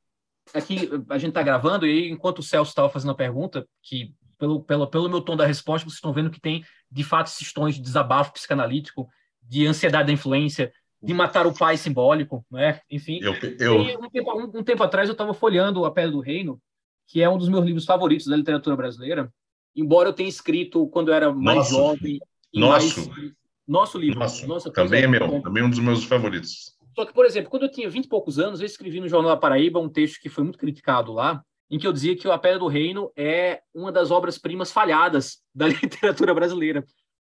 [0.52, 4.62] aqui a gente está gravando, e enquanto o Celso estava fazendo a pergunta, que pelo,
[4.62, 7.76] pelo, pelo meu tom da resposta, vocês estão vendo que tem, de fato, esses tons
[7.76, 9.08] de desabafo psicanalítico,
[9.40, 10.70] de ansiedade da influência,
[11.02, 12.80] de matar o pai simbólico, né?
[12.90, 13.20] Enfim.
[13.22, 14.00] Eu, eu...
[14.00, 16.60] Um, tempo, um, um, tempo, atrás eu estava folheando A Pedra do Reino,
[17.06, 19.32] que é um dos meus livros favoritos da literatura brasileira,
[19.74, 21.70] embora eu tenha escrito quando eu era mais Nosso.
[21.70, 22.20] jovem.
[22.52, 23.08] Nosso.
[23.10, 23.32] Mais...
[23.66, 24.18] Nosso livro.
[24.18, 24.46] Nosso.
[24.46, 26.76] Nossa, também é meu, também é um dos meus favoritos.
[26.94, 29.32] Só que, por exemplo, quando eu tinha 20 e poucos anos, eu escrevi no Jornal
[29.32, 32.38] da Paraíba um texto que foi muito criticado lá, em que eu dizia que A
[32.38, 36.84] Pedra do Reino é uma das obras-primas falhadas da literatura brasileira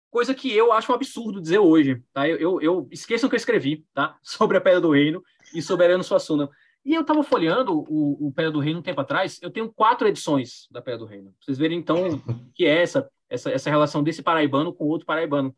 [0.09, 2.27] coisa que eu acho um absurdo dizer hoje, tá?
[2.27, 4.17] Eu, eu, eu esqueçam que eu escrevi, tá?
[4.23, 5.21] Sobre a Pedra do Reino
[5.53, 6.49] e sobre Ariano Suassuna.
[6.87, 10.07] E eu estava folheando o, o Pedra do Reino um tempo atrás, eu tenho quatro
[10.07, 11.35] edições da Pedra do Reino.
[11.41, 12.21] Vocês verem, então, o
[12.55, 15.53] que é essa, essa, essa relação desse paraibano com outro paraibano.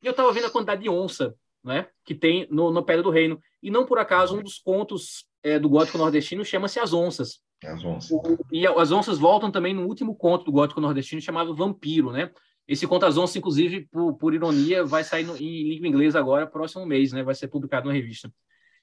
[0.00, 3.10] E eu estava vendo a quantidade de onça né, que tem no, no Pedra do
[3.10, 3.40] Reino.
[3.60, 7.40] E não por acaso, um dos contos é, do gótico nordestino chama-se As Onças.
[7.64, 8.12] As Onças.
[8.12, 12.30] O, e as onças voltam também no último conto do gótico nordestino chamado Vampiro, né?
[12.68, 16.86] Esse Contas Onças, inclusive, por, por ironia, vai sair no, em língua inglesa agora, próximo
[16.86, 17.24] mês, né?
[17.24, 18.32] Vai ser publicado na revista.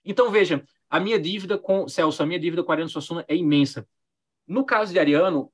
[0.06, 3.88] Então, veja, a minha dívida com Celso, a minha dívida com Ariano Suassuna é imensa.
[4.48, 5.52] No caso de Ariano,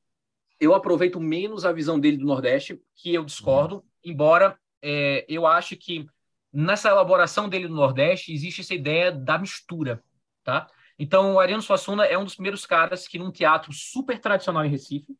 [0.59, 3.83] eu aproveito menos a visão dele do Nordeste, que eu discordo, uhum.
[4.03, 6.05] embora é, eu ache que
[6.51, 10.03] nessa elaboração dele no Nordeste, existe essa ideia da mistura,
[10.43, 10.67] tá?
[10.99, 14.69] Então, o Ariano Suassuna é um dos primeiros caras que, num teatro super tradicional em
[14.69, 15.15] Recife,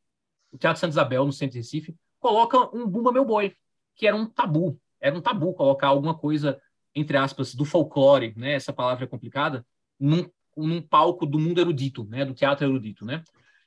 [0.51, 3.55] o Teatro Santa Isabel, no centro de Recife, coloca um Bumba Meu Boi,
[3.95, 4.79] que era um tabu.
[4.99, 6.61] Era um tabu colocar alguma coisa,
[6.95, 8.53] entre aspas, do folclore, né?
[8.53, 9.65] Essa palavra é complicada,
[9.99, 12.25] num, num palco do mundo erudito, né?
[12.25, 13.23] Do teatro erudito, né?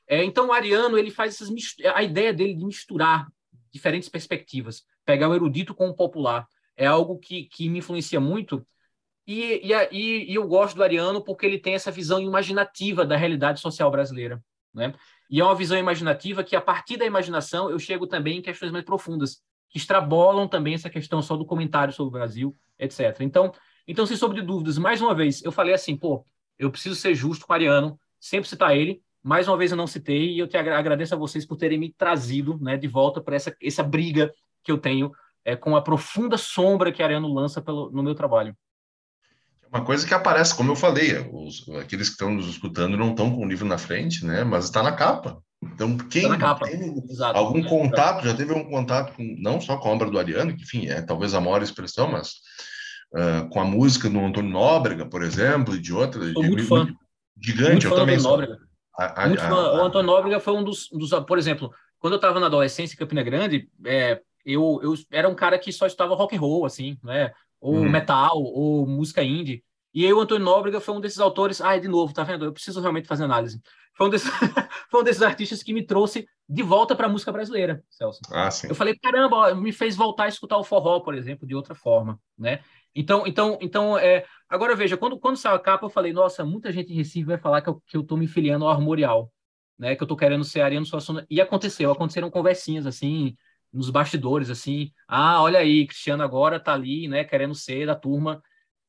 [0.06, 1.48] É, então, o Ariano, ele faz essas
[1.94, 3.26] a ideia dele de misturar
[3.72, 6.46] diferentes perspectivas, pegar o erudito com o popular,
[6.76, 8.66] é algo que, que me influencia muito.
[9.26, 13.60] E, e, e eu gosto do Ariano porque ele tem essa visão imaginativa da realidade
[13.60, 14.42] social brasileira.
[14.72, 14.92] Né?
[15.30, 18.70] E é uma visão imaginativa que, a partir da imaginação, eu chego também em questões
[18.70, 19.42] mais profundas,
[19.74, 23.18] que extrabolam também essa questão só do comentário sobre o Brasil, etc.
[23.22, 23.52] Então,
[23.88, 26.24] então sem sombra de dúvidas, mais uma vez, eu falei assim, pô,
[26.56, 29.88] eu preciso ser justo com o Ariano, sempre citar ele, mais uma vez eu não
[29.88, 33.34] citei, e eu te agradeço a vocês por terem me trazido né, de volta para
[33.34, 35.10] essa, essa briga que eu tenho
[35.44, 38.56] é, com a profunda sombra que Ariano lança pelo, no meu trabalho.
[39.68, 43.34] Uma coisa que aparece, como eu falei, os, aqueles que estão nos escutando não estão
[43.34, 44.44] com o livro na frente, né?
[44.44, 45.42] Mas está na capa.
[45.72, 46.66] Então, quem tá capa.
[46.66, 47.38] tem Exato.
[47.38, 50.62] algum contato, já teve um contato com, não só com a obra do Ariano, que,
[50.62, 52.34] enfim, é talvez a maior expressão, mas
[53.14, 56.32] uh, com a música do Antônio Nóbrega, por exemplo, e de outras.
[56.32, 56.86] Sou muito fã.
[57.40, 58.40] Gigante, muito eu fã também sou.
[58.96, 59.48] A, a, muito fã.
[59.48, 62.94] A, o Antônio Nóbrega foi um dos, dos, por exemplo, quando eu estava na adolescência
[62.94, 66.66] em Campina Grande, é, eu, eu era um cara que só estava rock and roll,
[66.66, 67.32] assim, né?
[67.60, 67.88] Ou hum.
[67.88, 69.64] metal, ou música indie.
[69.94, 71.60] E aí o Antônio Nóbrega foi um desses autores.
[71.60, 72.44] Ah, de novo, tá vendo?
[72.44, 73.60] Eu preciso realmente fazer análise.
[73.96, 74.28] Foi um desses,
[74.94, 78.20] foi um desses artistas que me trouxe de volta para a música brasileira, Celso.
[78.30, 78.48] Ah.
[78.68, 81.74] Eu falei, caramba, ó, me fez voltar a escutar o forró, por exemplo, de outra
[81.74, 82.60] forma, né?
[82.94, 86.70] Então, então, então, é, agora veja, quando, quando saiu a capa, eu falei, nossa, muita
[86.70, 89.32] gente em Recife vai falar que eu, que eu tô me filiando ao Armorial,
[89.76, 89.96] né?
[89.96, 91.26] Que eu tô querendo ser Ariano Suassuna.
[91.28, 93.34] E aconteceu, aconteceram conversinhas assim,
[93.72, 98.40] nos bastidores, assim, ah, olha aí, Cristiano agora tá ali, né, querendo ser da turma.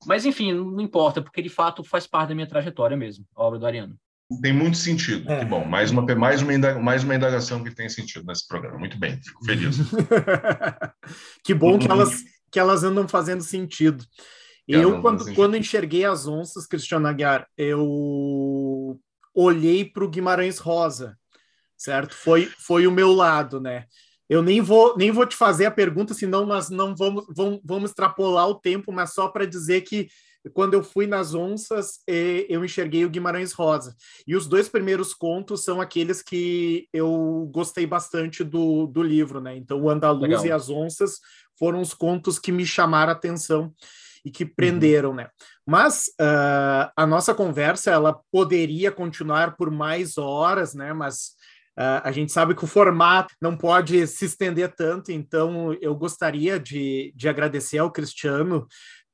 [0.05, 3.57] Mas, enfim, não importa, porque de fato faz parte da minha trajetória mesmo, a obra
[3.57, 3.97] do Ariano.
[4.41, 5.31] Tem muito sentido.
[5.31, 5.39] É.
[5.39, 5.63] Que bom.
[5.65, 8.77] Mais uma, mais, uma indaga, mais uma indagação que tem sentido nesse programa.
[8.77, 9.77] Muito bem, fico feliz.
[11.43, 14.03] que bom que elas, que elas andam fazendo sentido.
[14.67, 18.99] Eu, quando, quando enxerguei as onças, Cristiano Aguiar, eu
[19.33, 21.15] olhei para o Guimarães Rosa,
[21.77, 22.15] certo?
[22.15, 23.85] Foi, foi o meu lado, né?
[24.27, 27.91] Eu nem vou, nem vou te fazer a pergunta, senão nós não vamos, vamos, vamos
[27.91, 30.07] extrapolar o tempo, mas só para dizer que
[30.53, 33.95] quando eu fui nas onças, eu enxerguei o Guimarães Rosa.
[34.27, 39.55] E os dois primeiros contos são aqueles que eu gostei bastante do, do livro, né?
[39.55, 40.45] Então, o Andaluz Legal.
[40.45, 41.19] e as Onças
[41.57, 43.73] foram os contos que me chamaram a atenção
[44.23, 45.15] e que prenderam, uhum.
[45.15, 45.29] né?
[45.65, 50.93] Mas uh, a nossa conversa ela poderia continuar por mais horas, né?
[50.93, 51.35] Mas
[51.77, 56.57] Uh, a gente sabe que o formato não pode se estender tanto, então eu gostaria
[56.57, 58.65] de, de agradecer ao Cristiano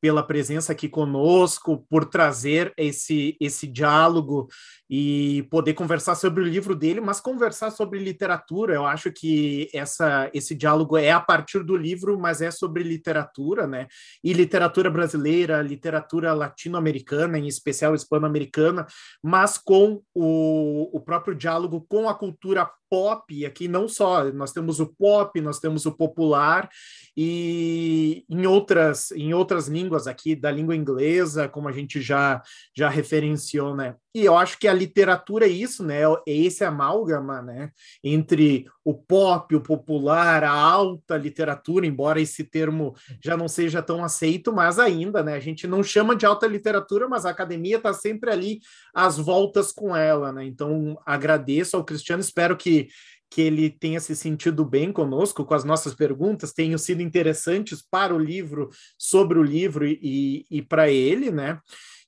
[0.01, 4.47] pela presença aqui conosco, por trazer esse, esse diálogo
[4.93, 8.73] e poder conversar sobre o livro dele, mas conversar sobre literatura.
[8.73, 13.65] Eu acho que essa, esse diálogo é a partir do livro, mas é sobre literatura,
[13.65, 13.87] né?
[14.21, 18.85] E literatura brasileira, literatura latino-americana, em especial hispano-americana,
[19.23, 24.81] mas com o, o próprio diálogo com a cultura pop, aqui não só, nós temos
[24.81, 26.69] o pop, nós temos o popular,
[27.15, 32.41] e em outras, em outras línguas aqui, da língua inglesa, como a gente já,
[32.75, 33.95] já referenciou, né?
[34.13, 36.01] E eu acho que a literatura é isso, né?
[36.27, 37.69] É esse amálgama, né?
[38.03, 44.03] Entre o pop, o popular, a alta literatura, embora esse termo já não seja tão
[44.03, 45.35] aceito, mas ainda, né?
[45.35, 48.59] A gente não chama de alta literatura, mas a academia está sempre ali
[48.93, 50.43] às voltas com ela, né?
[50.45, 52.89] Então agradeço ao Cristiano, espero que
[53.31, 58.13] que ele tenha se sentido bem conosco, com as nossas perguntas, tenham sido interessantes para
[58.13, 61.57] o livro, sobre o livro e, e para ele, né?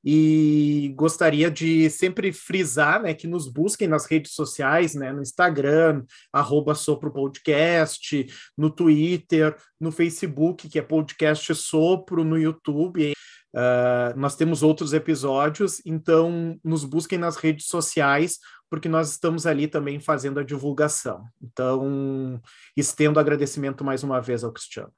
[0.04, 6.04] E gostaria de sempre frisar, né, que nos busquem nas redes sociais, né, no Instagram,
[6.32, 8.26] arroba Sopro Podcast,
[8.58, 13.14] no Twitter, no Facebook, que é Podcast Sopro, no YouTube.
[13.56, 19.68] Uh, nós temos outros episódios, então nos busquem nas redes sociais, porque nós estamos ali
[19.68, 21.24] também fazendo a divulgação.
[21.40, 22.42] Então,
[22.76, 24.92] estendo agradecimento mais uma vez ao Cristiano.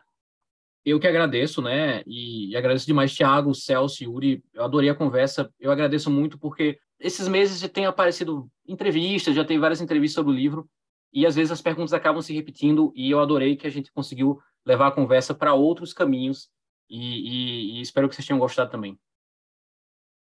[0.85, 2.03] Eu que agradeço, né?
[2.05, 4.43] E, e agradeço demais, Thiago, Celso, Yuri.
[4.53, 5.51] Eu adorei a conversa.
[5.59, 10.31] Eu agradeço muito porque esses meses já tem aparecido entrevistas, já tem várias entrevistas sobre
[10.31, 10.69] o livro,
[11.11, 14.39] e às vezes as perguntas acabam se repetindo, e eu adorei que a gente conseguiu
[14.65, 16.49] levar a conversa para outros caminhos,
[16.89, 18.97] e, e, e espero que vocês tenham gostado também.